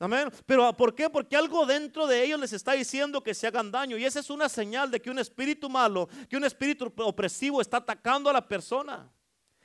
[0.00, 0.32] Amén.
[0.46, 1.10] Pero ¿por qué?
[1.10, 3.98] Porque algo dentro de ellos les está diciendo que se hagan daño.
[3.98, 7.76] Y esa es una señal de que un espíritu malo, que un espíritu opresivo está
[7.76, 9.12] atacando a la persona.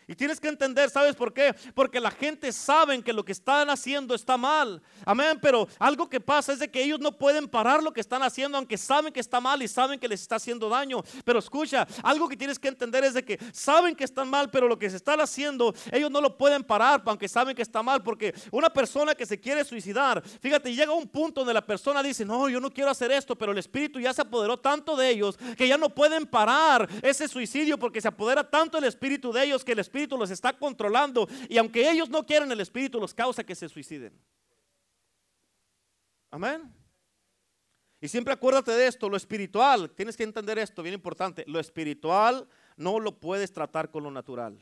[0.07, 1.55] Y tienes que entender, ¿sabes por qué?
[1.73, 4.81] Porque la gente sabe que lo que están haciendo está mal.
[5.03, 8.21] Amén, pero algo que pasa es de que ellos no pueden parar lo que están
[8.21, 11.03] haciendo aunque saben que está mal y saben que les está haciendo daño.
[11.23, 14.67] Pero escucha, algo que tienes que entender es de que saben que están mal, pero
[14.67, 18.03] lo que se están haciendo, ellos no lo pueden parar aunque saben que está mal.
[18.03, 22.23] Porque una persona que se quiere suicidar, fíjate, llega un punto donde la persona dice,
[22.23, 25.37] no, yo no quiero hacer esto, pero el espíritu ya se apoderó tanto de ellos
[25.57, 29.63] que ya no pueden parar ese suicidio porque se apodera tanto el espíritu de ellos
[29.63, 33.13] que el espíritu espíritu los está controlando y aunque ellos no quieren el espíritu los
[33.13, 34.13] causa que se suiciden.
[36.29, 36.73] Amén.
[38.01, 42.45] Y siempre acuérdate de esto, lo espiritual, tienes que entender esto, bien importante, lo espiritual
[42.75, 44.61] no lo puedes tratar con lo natural.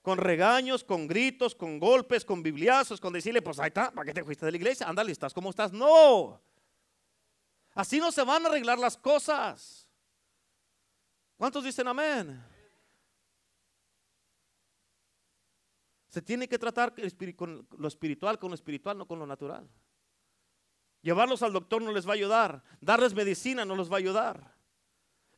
[0.00, 4.14] Con regaños, con gritos, con golpes, con bibliazos, con decirle, pues ahí está, ¿para qué
[4.14, 4.88] te fuiste de la iglesia?
[4.88, 5.72] Ándale, estás como estás.
[5.72, 6.40] No.
[7.74, 9.88] Así no se van a arreglar las cosas.
[11.36, 12.49] ¿Cuántos dicen amén?
[16.10, 16.92] Se tiene que tratar
[17.36, 19.68] con lo espiritual con lo espiritual, no con lo natural.
[21.02, 22.62] Llevarlos al doctor no les va a ayudar.
[22.80, 24.59] Darles medicina no les va a ayudar.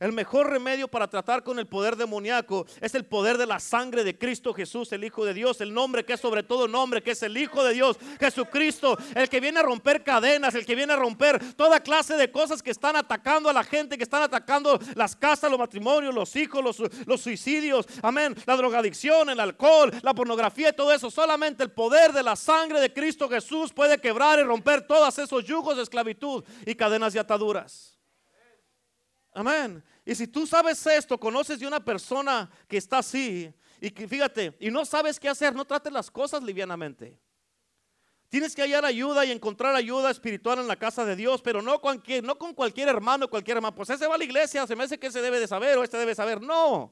[0.03, 4.03] El mejor remedio para tratar con el poder demoníaco es el poder de la sangre
[4.03, 7.11] de Cristo Jesús, el Hijo de Dios, el nombre que es sobre todo nombre, que
[7.11, 10.91] es el Hijo de Dios, Jesucristo, el que viene a romper cadenas, el que viene
[10.91, 14.77] a romper toda clase de cosas que están atacando a la gente, que están atacando
[14.95, 16.61] las casas, los matrimonios, los hijos,
[17.05, 21.09] los, suicidios, amén, la drogadicción, el alcohol, la pornografía y todo eso.
[21.09, 25.45] Solamente el poder de la sangre de Cristo Jesús puede quebrar y romper todos esos
[25.45, 27.97] yugos de esclavitud y cadenas de ataduras.
[29.33, 29.81] Amén.
[30.05, 34.71] Y si tú sabes esto, conoces de una persona que está así, y fíjate, y
[34.71, 37.19] no sabes qué hacer, no trates las cosas livianamente.
[38.33, 41.79] Tienes que hallar ayuda y encontrar ayuda espiritual en la casa de Dios, pero no
[41.79, 42.01] con,
[42.55, 43.75] cualquier hermano, cualquier hermano.
[43.75, 45.83] Pues ese va a la iglesia, se me hace que ese debe de saber o
[45.83, 46.41] este debe saber.
[46.41, 46.91] No.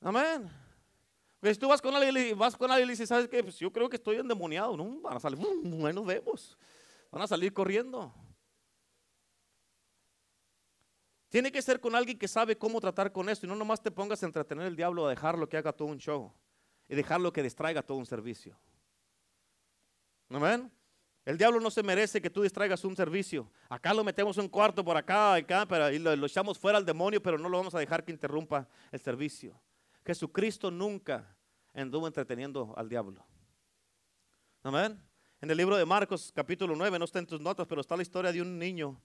[0.00, 0.50] Amén.
[1.38, 3.40] Pues si tú vas con alguien, vas con alguien y dices, ¿sabes qué?
[3.42, 4.76] Pues yo creo que estoy endemoniado.
[4.76, 6.58] No, van a salir, bueno, nos vemos.
[7.12, 8.12] Van a salir corriendo.
[11.28, 13.90] Tiene que ser con alguien que sabe cómo tratar con esto y no nomás te
[13.90, 16.32] pongas a entretener el diablo a dejarlo que haga todo un show
[16.88, 18.58] y dejarlo que distraiga todo un servicio.
[20.30, 20.70] Amén.
[21.24, 23.50] El diablo no se merece que tú distraigas un servicio.
[23.68, 27.22] Acá lo metemos un cuarto por acá, acá y lo, lo echamos fuera al demonio,
[27.22, 29.60] pero no lo vamos a dejar que interrumpa el servicio.
[30.06, 31.36] Jesucristo nunca
[31.74, 33.26] anduvo entreteniendo al diablo.
[34.62, 34.98] Amén.
[35.40, 38.02] En el libro de Marcos, capítulo 9, no está en tus notas, pero está la
[38.02, 38.98] historia de un niño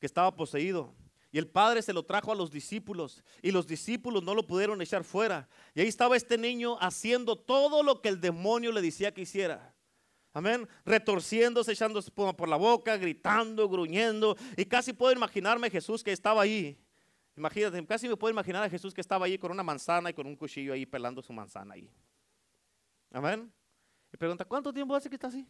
[0.00, 0.92] que estaba poseído.
[1.30, 4.80] Y el padre se lo trajo a los discípulos y los discípulos no lo pudieron
[4.80, 5.48] echar fuera.
[5.74, 9.74] Y ahí estaba este niño haciendo todo lo que el demonio le decía que hiciera.
[10.32, 10.66] Amén.
[10.86, 14.36] Retorciéndose, echando espuma por la boca, gritando, gruñendo.
[14.56, 16.78] Y casi puedo imaginarme Jesús que estaba ahí.
[17.36, 20.26] Imagínate, casi me puedo imaginar a Jesús que estaba ahí con una manzana y con
[20.26, 21.90] un cuchillo ahí pelando su manzana ahí.
[23.12, 23.52] Amén.
[24.12, 25.46] Y pregunta, ¿cuánto tiempo hace que está así?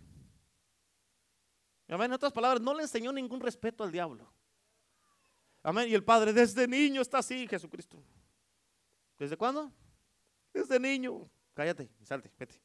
[1.88, 2.06] Amén.
[2.06, 4.30] En otras palabras, no le enseñó ningún respeto al diablo.
[5.62, 5.88] Amén.
[5.88, 8.02] Y el padre desde niño está así, Jesucristo.
[9.18, 9.72] ¿Desde cuándo?
[10.52, 11.28] Desde niño.
[11.54, 12.60] Cállate, salte, vete.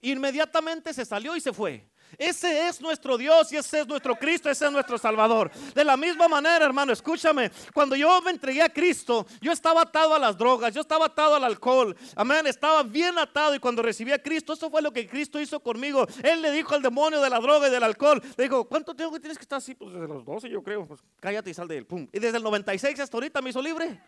[0.00, 1.88] Inmediatamente se salió y se fue.
[2.18, 5.50] Ese es nuestro Dios y ese es nuestro Cristo, ese es nuestro Salvador.
[5.74, 10.14] De la misma manera, hermano, escúchame, cuando yo me entregué a Cristo, yo estaba atado
[10.14, 14.12] a las drogas, yo estaba atado al alcohol, amén, estaba bien atado y cuando recibí
[14.12, 16.06] a Cristo, eso fue lo que Cristo hizo conmigo.
[16.22, 19.18] Él le dijo al demonio de la droga y del alcohol, le dijo, ¿cuánto tiempo
[19.20, 19.74] tienes que estar así?
[19.74, 22.06] Pues desde los 12 yo creo, pues cállate y sal de él, pum.
[22.12, 24.00] Y desde el 96 hasta ahorita me hizo libre.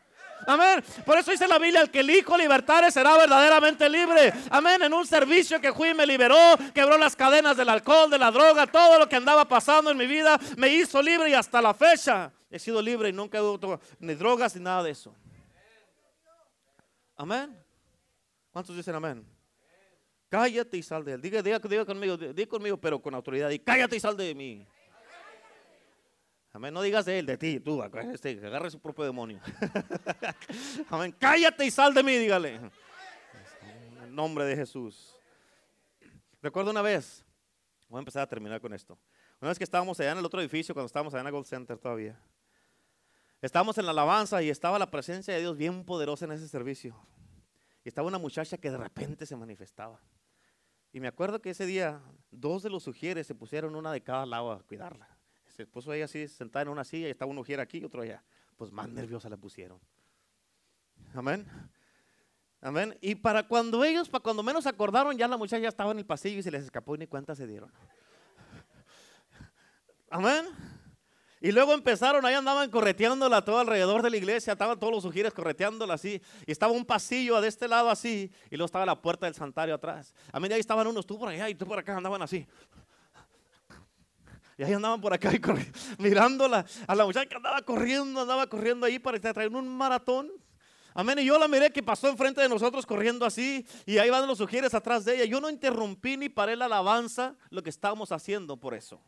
[0.46, 0.84] Amén.
[1.04, 4.32] Por eso dice la Biblia, el que el Hijo libertare será verdaderamente libre.
[4.50, 4.82] Amén.
[4.82, 6.36] En un servicio que fui me liberó,
[6.74, 10.06] quebró las cadenas del alcohol, de la droga, todo lo que andaba pasando en mi
[10.06, 13.80] vida, me hizo libre y hasta la fecha he sido libre y nunca he usado
[13.98, 15.14] ni drogas ni nada de eso.
[17.16, 17.56] Amén.
[18.50, 19.26] ¿Cuántos dicen amén?
[20.28, 21.22] Cállate y sal de él.
[21.22, 23.50] Diga, diga, diga conmigo, diga conmigo, pero con autoridad.
[23.50, 24.66] Y cállate y sal de mí.
[26.56, 26.72] Amén.
[26.72, 29.42] No digas de él, de ti, tú, este, agarre su propio demonio.
[30.88, 31.14] Amén.
[31.18, 32.54] Cállate y sal de mí, dígale.
[32.54, 35.14] En el nombre de Jesús.
[36.40, 37.22] Recuerdo una vez,
[37.90, 38.98] voy a empezar a terminar con esto.
[39.38, 41.44] Una vez que estábamos allá en el otro edificio, cuando estábamos allá en el Gold
[41.44, 42.18] Center todavía.
[43.42, 46.96] Estábamos en la alabanza y estaba la presencia de Dios bien poderosa en ese servicio.
[47.84, 50.00] Y estaba una muchacha que de repente se manifestaba.
[50.90, 52.00] Y me acuerdo que ese día
[52.30, 55.15] dos de los sugieres se pusieron una de cada lado a cuidarla
[55.56, 58.22] se puso ahí así sentada en una silla y estaba uno aquí y otro allá.
[58.56, 59.80] Pues más nerviosa la pusieron.
[61.14, 61.46] Amén.
[62.60, 62.96] Amén.
[63.00, 66.06] Y para cuando ellos, para cuando menos acordaron, ya la muchacha ya estaba en el
[66.06, 67.72] pasillo y se les escapó y ni cuenta se dieron.
[70.10, 70.48] Luego
[71.40, 75.32] Y luego empezaron, ahí andaban correteándola todo alrededor de la iglesia, estaban todos los sugieres
[75.32, 79.26] correteándola así, y estaba un pasillo de este lado así, y luego estaba la puerta
[79.26, 80.14] del santuario atrás.
[80.32, 82.46] A mí ahí estaban unos, tú por allá y tú por acá, andaban así.
[84.58, 88.86] Y ahí andaban por acá y mirándola a la muchacha que andaba corriendo, andaba corriendo
[88.86, 90.32] ahí para traer un maratón.
[90.94, 91.18] Amén.
[91.18, 93.66] Y yo la miré que pasó enfrente de nosotros corriendo así.
[93.84, 95.24] Y ahí van los sugieres atrás de ella.
[95.26, 99.02] Yo no interrumpí ni paré la alabanza, lo que estábamos haciendo por eso.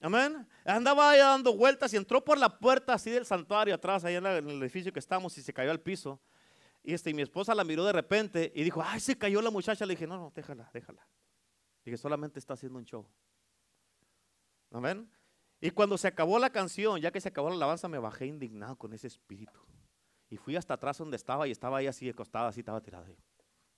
[0.00, 0.46] Amén.
[0.64, 4.24] Andaba ahí dando vueltas y entró por la puerta así del santuario atrás, ahí en,
[4.24, 6.18] el edificio que estábamos y se cayó al piso.
[6.82, 9.50] Y, este, y mi esposa la miró de repente y dijo, ay, se cayó la
[9.50, 9.84] muchacha.
[9.84, 11.06] Le dije, no, no, déjala, déjala.
[11.84, 13.06] Dije, solamente está haciendo un show.
[14.74, 15.08] Amén.
[15.60, 18.76] Y cuando se acabó la canción, ya que se acabó la alabanza, me bajé indignado
[18.76, 19.60] con ese espíritu.
[20.28, 23.06] Y fui hasta atrás donde estaba y estaba ahí así acostada, así estaba tirada.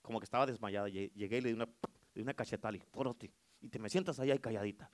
[0.00, 0.88] Como que estaba desmayada.
[0.88, 1.68] Llegué y le di una,
[2.14, 3.30] le una cachetada y dije,
[3.60, 4.90] y te me sientas allá y calladita.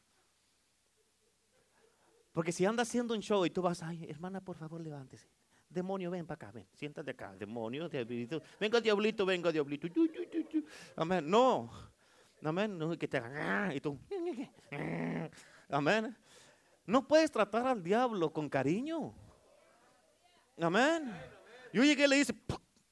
[2.32, 5.28] Porque si andas haciendo un show y tú vas, ay, hermana, por favor, levántese.
[5.68, 7.32] Demonio, ven para acá, ven, siéntate acá.
[7.36, 8.42] Demonio, diablito.
[8.58, 9.86] Venga, diablito, venga, diablito.
[10.96, 11.30] Amén.
[11.30, 11.70] No.
[12.42, 12.76] Amén.
[12.76, 13.96] No, que te hagan, ah", y tú.
[15.72, 16.16] Amén.
[16.84, 19.14] No puedes tratar al diablo con cariño.
[20.60, 21.12] Amén.
[21.72, 22.34] Yo llegué y le dice,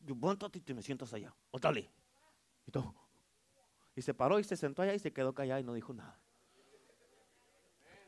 [0.01, 0.16] yo
[0.55, 1.35] y te me sientas allá.
[1.51, 1.91] Ótale.
[2.66, 2.95] Y todo.
[3.95, 6.18] Y se paró y se sentó allá y se quedó callada y no dijo nada.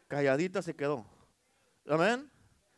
[0.09, 1.07] Calladita se quedó.
[1.87, 2.31] Amén.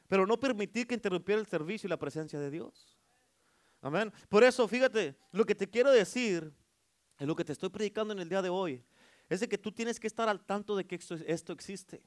[0.08, 2.98] Pero no permití que interrumpiera el servicio y la presencia de Dios.
[3.80, 4.12] Amén.
[4.28, 6.52] Por eso, fíjate, lo que te quiero decir,
[7.18, 8.84] es lo que te estoy predicando en el día de hoy,
[9.28, 12.02] es de que tú tienes que estar al tanto de que esto, existe.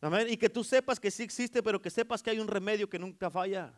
[0.00, 0.28] Amén.
[0.30, 2.98] Y que tú sepas que sí existe, pero que sepas que hay un remedio que
[2.98, 3.74] nunca falla.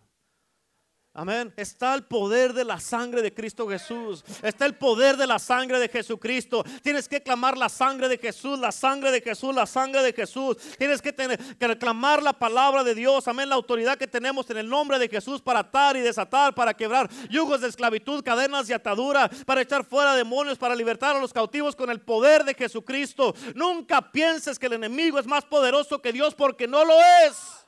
[1.14, 1.52] Amén.
[1.58, 4.24] Está el poder de la sangre de Cristo Jesús.
[4.42, 6.64] Está el poder de la sangre de Jesucristo.
[6.82, 10.56] Tienes que clamar la sangre de Jesús, la sangre de Jesús, la sangre de Jesús.
[10.78, 13.28] Tienes que, tener, que reclamar la palabra de Dios.
[13.28, 13.50] Amén.
[13.50, 17.10] La autoridad que tenemos en el nombre de Jesús para atar y desatar, para quebrar
[17.28, 21.76] yugos de esclavitud, cadenas y atadura, para echar fuera demonios, para libertar a los cautivos
[21.76, 23.34] con el poder de Jesucristo.
[23.54, 26.94] Nunca pienses que el enemigo es más poderoso que Dios porque no lo
[27.26, 27.61] es.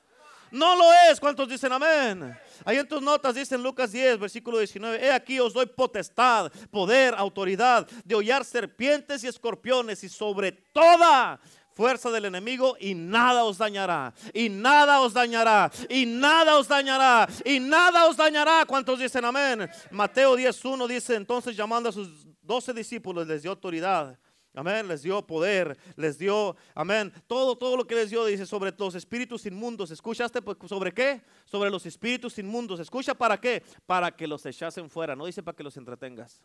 [0.54, 1.18] No lo es.
[1.18, 2.32] ¿Cuántos dicen amén?
[2.64, 6.52] Ahí en tus notas dice en Lucas 10, versículo 19, he aquí os doy potestad,
[6.70, 11.40] poder, autoridad de hollar serpientes y escorpiones y sobre toda
[11.74, 17.28] fuerza del enemigo y nada os dañará, y nada os dañará, y nada os dañará,
[17.44, 18.64] y nada os dañará.
[18.64, 19.68] ¿Cuántos dicen amén?
[19.90, 24.16] Mateo 10.1 dice, entonces llamando a sus doce discípulos les dio autoridad
[24.54, 28.72] Amén, les dio poder, les dio, amén, todo, todo lo que les dio, dice, sobre
[28.78, 29.90] los espíritus inmundos.
[29.90, 30.40] ¿Escuchaste?
[30.40, 31.22] Pues, ¿Sobre qué?
[31.44, 32.78] Sobre los espíritus inmundos.
[32.78, 33.64] ¿Escucha para qué?
[33.84, 36.40] Para que los echasen fuera, no dice para que los entretengas.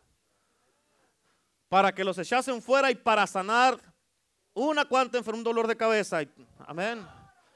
[1.68, 3.78] Para que los echasen fuera y para sanar
[4.54, 6.18] una cuanta enfermedad, un dolor de cabeza.
[6.66, 7.06] Amén.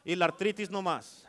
[0.05, 1.27] Y la artritis no más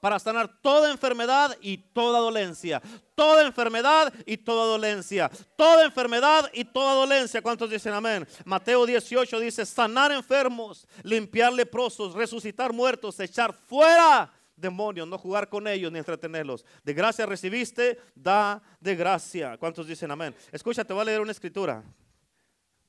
[0.00, 2.82] para sanar toda enfermedad y toda dolencia.
[3.14, 5.30] Toda enfermedad y toda dolencia.
[5.56, 7.42] Toda enfermedad y toda dolencia.
[7.42, 8.26] ¿Cuántos dicen amén?
[8.44, 15.66] Mateo 18 dice, sanar enfermos, limpiar leprosos, resucitar muertos, echar fuera demonios, no jugar con
[15.66, 16.64] ellos ni entretenerlos.
[16.82, 19.56] De gracia recibiste, da de gracia.
[19.58, 20.34] ¿Cuántos dicen amén?
[20.52, 21.82] Escucha, te voy a leer una escritura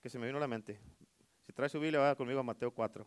[0.01, 0.79] que se me vino a la mente.
[1.45, 3.05] Si trae su Biblia, vaya conmigo a Mateo 4.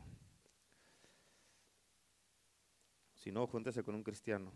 [3.25, 4.53] Si no, júntese con un cristiano.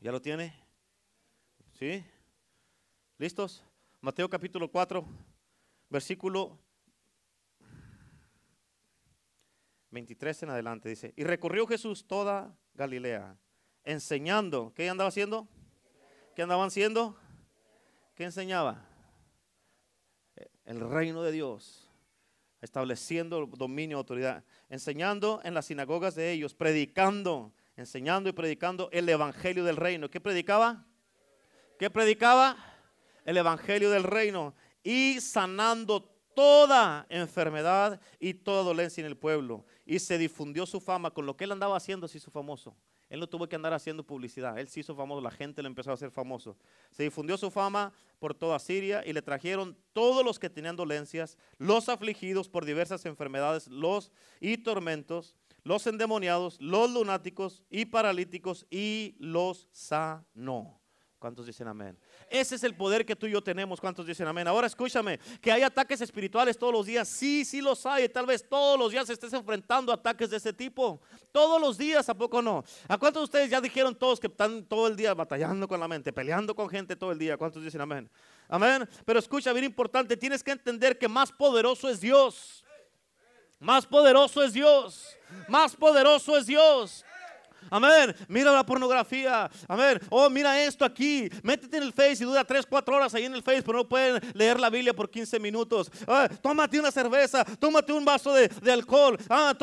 [0.00, 0.52] ¿Ya lo tiene?
[1.72, 2.04] ¿Sí?
[3.16, 3.64] ¿Listos?
[4.02, 5.02] Mateo capítulo 4,
[5.88, 6.58] versículo
[9.88, 13.38] 23 en adelante dice, y recorrió Jesús toda Galilea,
[13.82, 15.48] enseñando, ¿qué andaba haciendo?
[16.36, 17.16] ¿Qué andaban haciendo?
[18.14, 18.86] ¿Qué enseñaba?
[20.66, 21.87] El reino de Dios
[22.60, 29.64] estableciendo dominio, autoridad, enseñando en las sinagogas de ellos, predicando, enseñando y predicando el evangelio
[29.64, 30.10] del reino.
[30.10, 30.86] ¿Qué predicaba?
[31.78, 32.56] ¿Qué predicaba?
[33.24, 36.02] El evangelio del reino y sanando
[36.34, 39.64] toda enfermedad y toda dolencia en el pueblo.
[39.84, 42.76] Y se difundió su fama con lo que él andaba haciendo, se hizo famoso.
[43.08, 44.58] Él no tuvo que andar haciendo publicidad.
[44.58, 46.56] Él se hizo famoso, la gente le empezó a hacer famoso.
[46.90, 51.38] Se difundió su fama por toda Siria y le trajeron todos los que tenían dolencias,
[51.56, 59.16] los afligidos por diversas enfermedades, los y tormentos, los endemoniados, los lunáticos y paralíticos y
[59.18, 60.80] los sanó.
[61.18, 61.98] ¿Cuántos dicen amén?
[62.30, 63.80] Ese es el poder que tú y yo tenemos.
[63.80, 64.46] ¿Cuántos dicen amén?
[64.46, 67.08] Ahora escúchame, que hay ataques espirituales todos los días.
[67.08, 68.08] Sí, sí los hay.
[68.08, 71.00] Tal vez todos los días estés enfrentando ataques de ese tipo.
[71.32, 72.64] Todos los días, ¿a poco no?
[72.88, 75.88] ¿A cuántos de ustedes ya dijeron todos que están todo el día batallando con la
[75.88, 77.36] mente, peleando con gente todo el día?
[77.36, 78.10] ¿Cuántos dicen amén?
[78.48, 78.88] Amén.
[79.04, 82.64] Pero escucha, bien importante, tienes que entender que más poderoso es Dios.
[83.60, 85.16] Más poderoso es Dios.
[85.48, 87.04] Más poderoso es Dios.
[87.70, 88.14] Amén.
[88.28, 89.50] Mira la pornografía.
[89.66, 90.00] Amén.
[90.10, 91.28] Oh, mira esto aquí.
[91.42, 93.88] Métete en el Face y dura 3, 4 horas ahí en el Face, pero no
[93.88, 95.90] pueden leer la Biblia por 15 minutos.
[96.06, 99.18] Ah, tómate una cerveza, tómate un vaso de, alcohol.
[99.28, 99.54] Ah,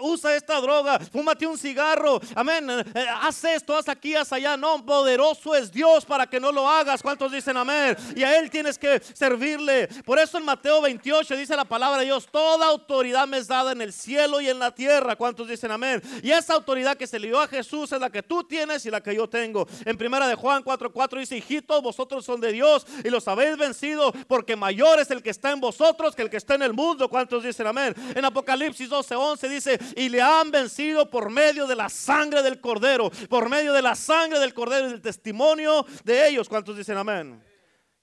[0.00, 2.20] usa esta droga, fúmate un cigarro.
[2.34, 2.68] Amén.
[2.70, 4.56] Eh, haz esto, haz aquí, haz allá.
[4.56, 7.02] No, poderoso es Dios para que no lo hagas.
[7.02, 7.96] ¿Cuántos dicen amén?
[8.14, 9.88] Y a Él tienes que servirle.
[10.04, 13.72] Por eso en Mateo 28 dice la palabra de Dios: Toda autoridad me es dada
[13.72, 15.16] en el cielo y en la tierra.
[15.16, 16.02] ¿Cuántos dicen amén?
[16.22, 18.90] Y esa autoridad que se le dio a Jesús es la que tú tienes y
[18.90, 19.66] la que yo tengo.
[19.84, 24.12] En primera de Juan 4:4 dice, hijitos, vosotros son de Dios y los habéis vencido
[24.26, 27.08] porque mayor es el que está en vosotros que el que está en el mundo.
[27.08, 27.94] ¿Cuántos dicen amén?
[28.14, 33.10] En Apocalipsis 12:11 dice, y le han vencido por medio de la sangre del cordero,
[33.28, 36.48] por medio de la sangre del cordero y del testimonio de ellos.
[36.48, 37.42] ¿Cuántos dicen amén?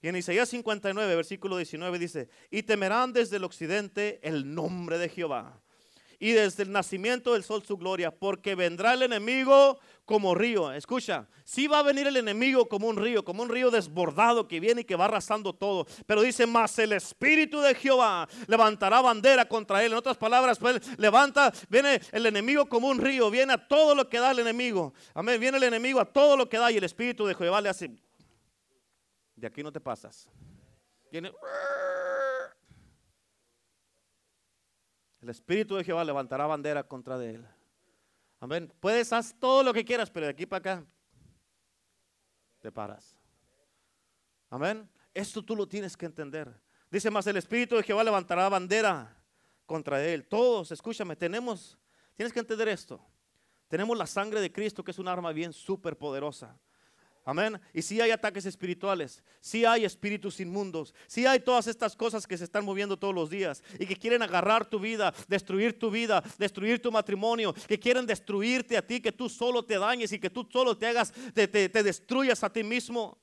[0.02, 5.08] Y en Isaías 59, versículo 19 dice, y temerán desde el occidente el nombre de
[5.08, 5.60] Jehová
[6.18, 10.72] y desde el nacimiento del sol su gloria, porque vendrá el enemigo como río.
[10.72, 14.60] Escucha, sí va a venir el enemigo como un río, como un río desbordado que
[14.60, 15.86] viene y que va arrasando todo.
[16.06, 19.92] Pero dice, más el Espíritu de Jehová levantará bandera contra él.
[19.92, 24.08] En otras palabras, pues levanta, viene el enemigo como un río, viene a todo lo
[24.08, 24.94] que da el enemigo.
[25.12, 27.68] Amén, viene el enemigo a todo lo que da y el Espíritu de Jehová le
[27.68, 27.90] hace,
[29.34, 30.30] de aquí no te pasas.
[31.10, 31.32] Viene...
[35.20, 37.46] El Espíritu de Jehová levantará bandera contra de él.
[38.40, 38.72] Amén.
[38.80, 40.86] Puedes hacer todo lo que quieras, pero de aquí para acá
[42.60, 43.16] te paras.
[44.50, 44.88] Amén.
[45.14, 46.52] Esto tú lo tienes que entender.
[46.90, 49.16] Dice más, el Espíritu de Jehová levantará bandera
[49.64, 50.26] contra él.
[50.26, 51.78] Todos, escúchame, tenemos,
[52.14, 53.04] tienes que entender esto.
[53.68, 56.56] Tenemos la sangre de Cristo, que es un arma bien súper poderosa.
[57.28, 57.60] Amén.
[57.74, 62.38] Y si hay ataques espirituales, si hay espíritus inmundos, si hay todas estas cosas que
[62.38, 66.22] se están moviendo todos los días y que quieren agarrar tu vida, destruir tu vida,
[66.38, 70.30] destruir tu matrimonio, que quieren destruirte a ti, que tú solo te dañes y que
[70.30, 73.18] tú solo te hagas, te, te destruyas a ti mismo.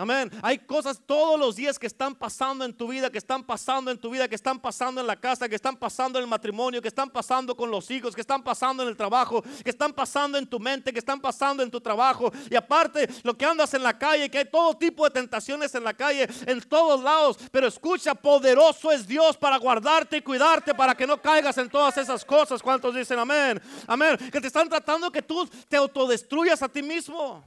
[0.00, 0.30] Amén.
[0.40, 3.98] Hay cosas todos los días que están pasando en tu vida, que están pasando en
[3.98, 6.88] tu vida, que están pasando en la casa, que están pasando en el matrimonio, que
[6.88, 10.46] están pasando con los hijos, que están pasando en el trabajo, que están pasando en
[10.46, 12.32] tu mente, que están pasando en tu trabajo.
[12.50, 15.84] Y aparte, lo que andas en la calle, que hay todo tipo de tentaciones en
[15.84, 17.36] la calle, en todos lados.
[17.52, 21.98] Pero escucha, poderoso es Dios para guardarte y cuidarte, para que no caigas en todas
[21.98, 22.62] esas cosas.
[22.62, 23.60] ¿Cuántos dicen amén?
[23.86, 24.16] Amén.
[24.32, 27.44] Que te están tratando que tú te autodestruyas a ti mismo.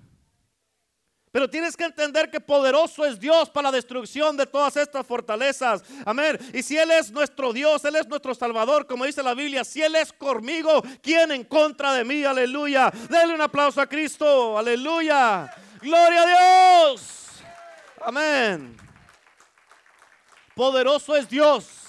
[1.34, 5.84] Pero tienes que entender que poderoso es Dios para la destrucción de todas estas fortalezas.
[6.06, 6.38] Amén.
[6.54, 9.82] Y si Él es nuestro Dios, Él es nuestro Salvador, como dice la Biblia, si
[9.82, 12.24] Él es conmigo, ¿quién en contra de mí?
[12.24, 12.94] Aleluya.
[13.10, 14.56] Denle un aplauso a Cristo.
[14.60, 15.52] Aleluya.
[15.82, 17.02] Gloria a Dios.
[18.00, 18.78] Amén.
[20.54, 21.83] Poderoso es Dios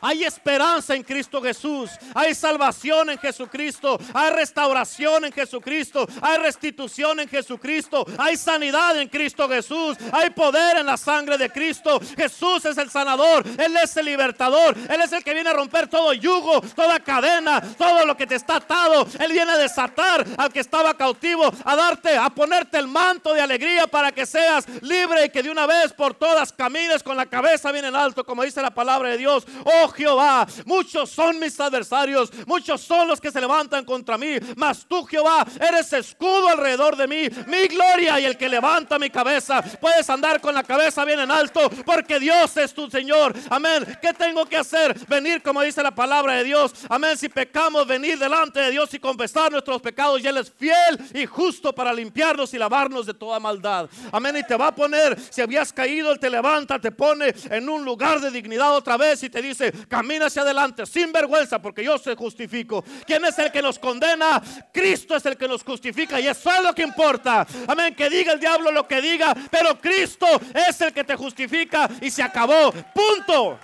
[0.00, 1.90] hay esperanza en Cristo Jesús.
[2.14, 3.98] Hay salvación en Jesucristo.
[4.12, 6.06] Hay restauración en Jesucristo.
[6.20, 8.04] Hay restitución en Jesucristo.
[8.18, 9.96] Hay sanidad en Cristo Jesús.
[10.12, 12.00] Hay poder en la sangre de Cristo.
[12.16, 13.44] Jesús es el sanador.
[13.58, 14.76] Él es el libertador.
[14.88, 18.34] Él es el que viene a romper todo yugo, toda cadena, todo lo que te
[18.34, 19.06] está atado.
[19.18, 23.40] Él viene a desatar al que estaba cautivo, a darte, a ponerte el manto de
[23.40, 27.26] alegría para que seas libre y que de una vez por todas camines con la
[27.26, 29.46] cabeza bien en alto, como dice la palabra de Dios.
[29.64, 34.86] Oh, Jehová, muchos son mis adversarios, muchos son los que se levantan contra mí, mas
[34.86, 39.62] tú Jehová eres escudo alrededor de mí, mi gloria y el que levanta mi cabeza.
[39.80, 43.34] Puedes andar con la cabeza bien en alto porque Dios es tu Señor.
[43.50, 43.98] Amén.
[44.00, 44.98] ¿Qué tengo que hacer?
[45.06, 46.72] Venir como dice la palabra de Dios.
[46.88, 47.16] Amén.
[47.16, 51.26] Si pecamos, venir delante de Dios y confesar nuestros pecados y Él es fiel y
[51.26, 53.88] justo para limpiarnos y lavarnos de toda maldad.
[54.12, 54.36] Amén.
[54.36, 57.84] Y te va a poner, si habías caído, Él te levanta, te pone en un
[57.84, 61.98] lugar de dignidad otra vez y te dice, camina hacia adelante sin vergüenza porque yo
[61.98, 62.84] se justifico.
[63.06, 64.42] ¿Quién es el que nos condena?
[64.72, 67.46] Cristo es el que nos justifica y eso es lo que importa.
[67.66, 71.88] Amén, que diga el diablo lo que diga, pero Cristo es el que te justifica
[72.00, 72.72] y se acabó.
[72.72, 73.58] Punto.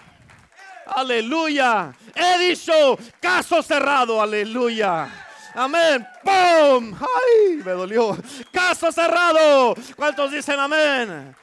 [0.86, 1.92] Aleluya.
[2.14, 4.20] He dicho caso cerrado.
[4.20, 5.08] Aleluya.
[5.54, 6.06] Amén.
[6.22, 6.94] ¡Pum!
[6.94, 7.56] ¡Ay!
[7.64, 8.16] Me dolió.
[8.50, 9.74] Caso cerrado.
[9.96, 11.34] ¿Cuántos dicen amén?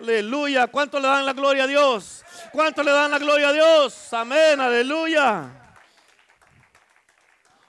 [0.00, 0.66] Aleluya.
[0.66, 2.23] ¿Cuántos le dan la gloria a Dios?
[2.52, 4.12] ¿Cuánto le dan la gloria a Dios?
[4.12, 5.50] Amén, aleluya.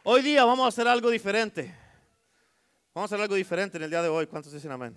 [0.03, 1.75] Hoy día vamos a hacer algo diferente.
[2.93, 4.27] Vamos a hacer algo diferente en el día de hoy.
[4.27, 4.95] ¿Cuántos dicen amén?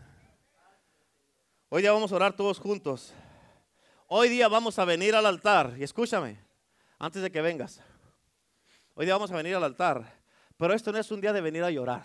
[1.71, 3.12] Hoy día vamos a orar todos juntos.
[4.07, 5.75] Hoy día vamos a venir al altar.
[5.79, 6.39] Y escúchame,
[6.99, 7.81] antes de que vengas.
[8.95, 10.19] Hoy día vamos a venir al altar.
[10.57, 12.05] Pero esto no es un día de venir a llorar.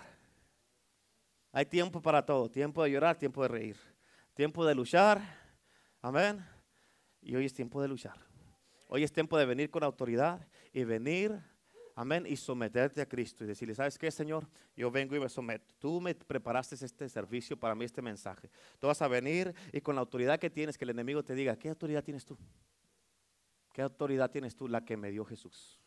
[1.51, 2.49] Hay tiempo para todo.
[2.49, 3.77] Tiempo de llorar, tiempo de reír.
[4.33, 5.21] Tiempo de luchar.
[6.01, 6.52] Amén.
[7.23, 8.17] Y hoy es tiempo de luchar.
[8.87, 11.39] Hoy es tiempo de venir con autoridad y venir,
[11.95, 14.47] amén, y someterte a Cristo y decirle, ¿sabes qué, Señor?
[14.75, 15.73] Yo vengo y me someto.
[15.79, 18.49] Tú me preparaste este servicio para mí, este mensaje.
[18.79, 21.55] Tú vas a venir y con la autoridad que tienes, que el enemigo te diga,
[21.57, 22.37] ¿qué autoridad tienes tú?
[23.73, 24.67] ¿Qué autoridad tienes tú?
[24.67, 25.82] La que me dio Jesús.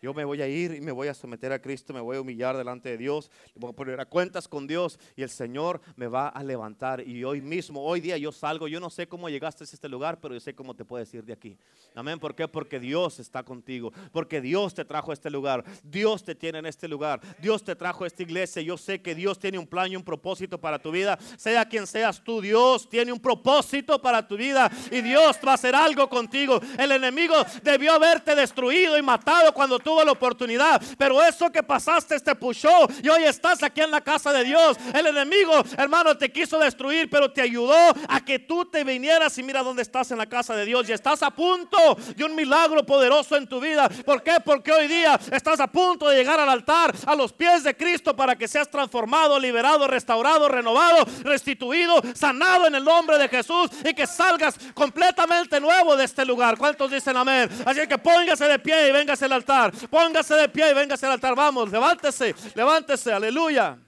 [0.00, 2.20] Yo me voy a ir y me voy a someter a Cristo, me voy a
[2.20, 6.06] humillar delante de Dios, voy a poner a cuentas con Dios y el Señor me
[6.06, 7.00] va a levantar.
[7.06, 10.20] Y hoy mismo, hoy día yo salgo, yo no sé cómo llegaste a este lugar,
[10.20, 11.58] pero yo sé cómo te puedes ir de aquí.
[11.96, 12.20] Amén.
[12.20, 12.46] ¿Por qué?
[12.46, 16.66] Porque Dios está contigo, porque Dios te trajo a este lugar, Dios te tiene en
[16.66, 18.62] este lugar, Dios te trajo a esta iglesia.
[18.62, 21.88] Yo sé que Dios tiene un plan y un propósito para tu vida, sea quien
[21.88, 26.08] seas tú, Dios tiene un propósito para tu vida y Dios va a hacer algo
[26.08, 26.60] contigo.
[26.78, 27.34] El enemigo
[27.64, 30.82] debió haberte destruido y matado cuando tú tuvo la oportunidad.
[30.98, 32.68] Pero eso que pasaste te pushó
[33.02, 34.76] y hoy estás aquí en la casa de Dios.
[34.92, 39.42] El enemigo, hermano, te quiso destruir, pero te ayudó a que tú te vinieras y
[39.42, 40.86] mira dónde estás en la casa de Dios.
[40.90, 41.78] Y estás a punto
[42.14, 43.88] de un milagro poderoso en tu vida.
[44.04, 44.34] ¿Por qué?
[44.44, 48.14] Porque hoy día estás a punto de llegar al altar, a los pies de Cristo,
[48.14, 53.94] para que seas transformado, liberado, restaurado, renovado, restituido, sanado en el nombre de Jesús y
[53.94, 56.58] que salgas completamente nuevo de este lugar.
[56.58, 57.48] ¿Cuántos dicen amén?
[57.64, 59.72] Así que póngase de pie y véngase al altar.
[59.86, 61.34] Póngase de pie y véngase al altar.
[61.34, 63.78] Vamos, levántese, levántese, aleluya.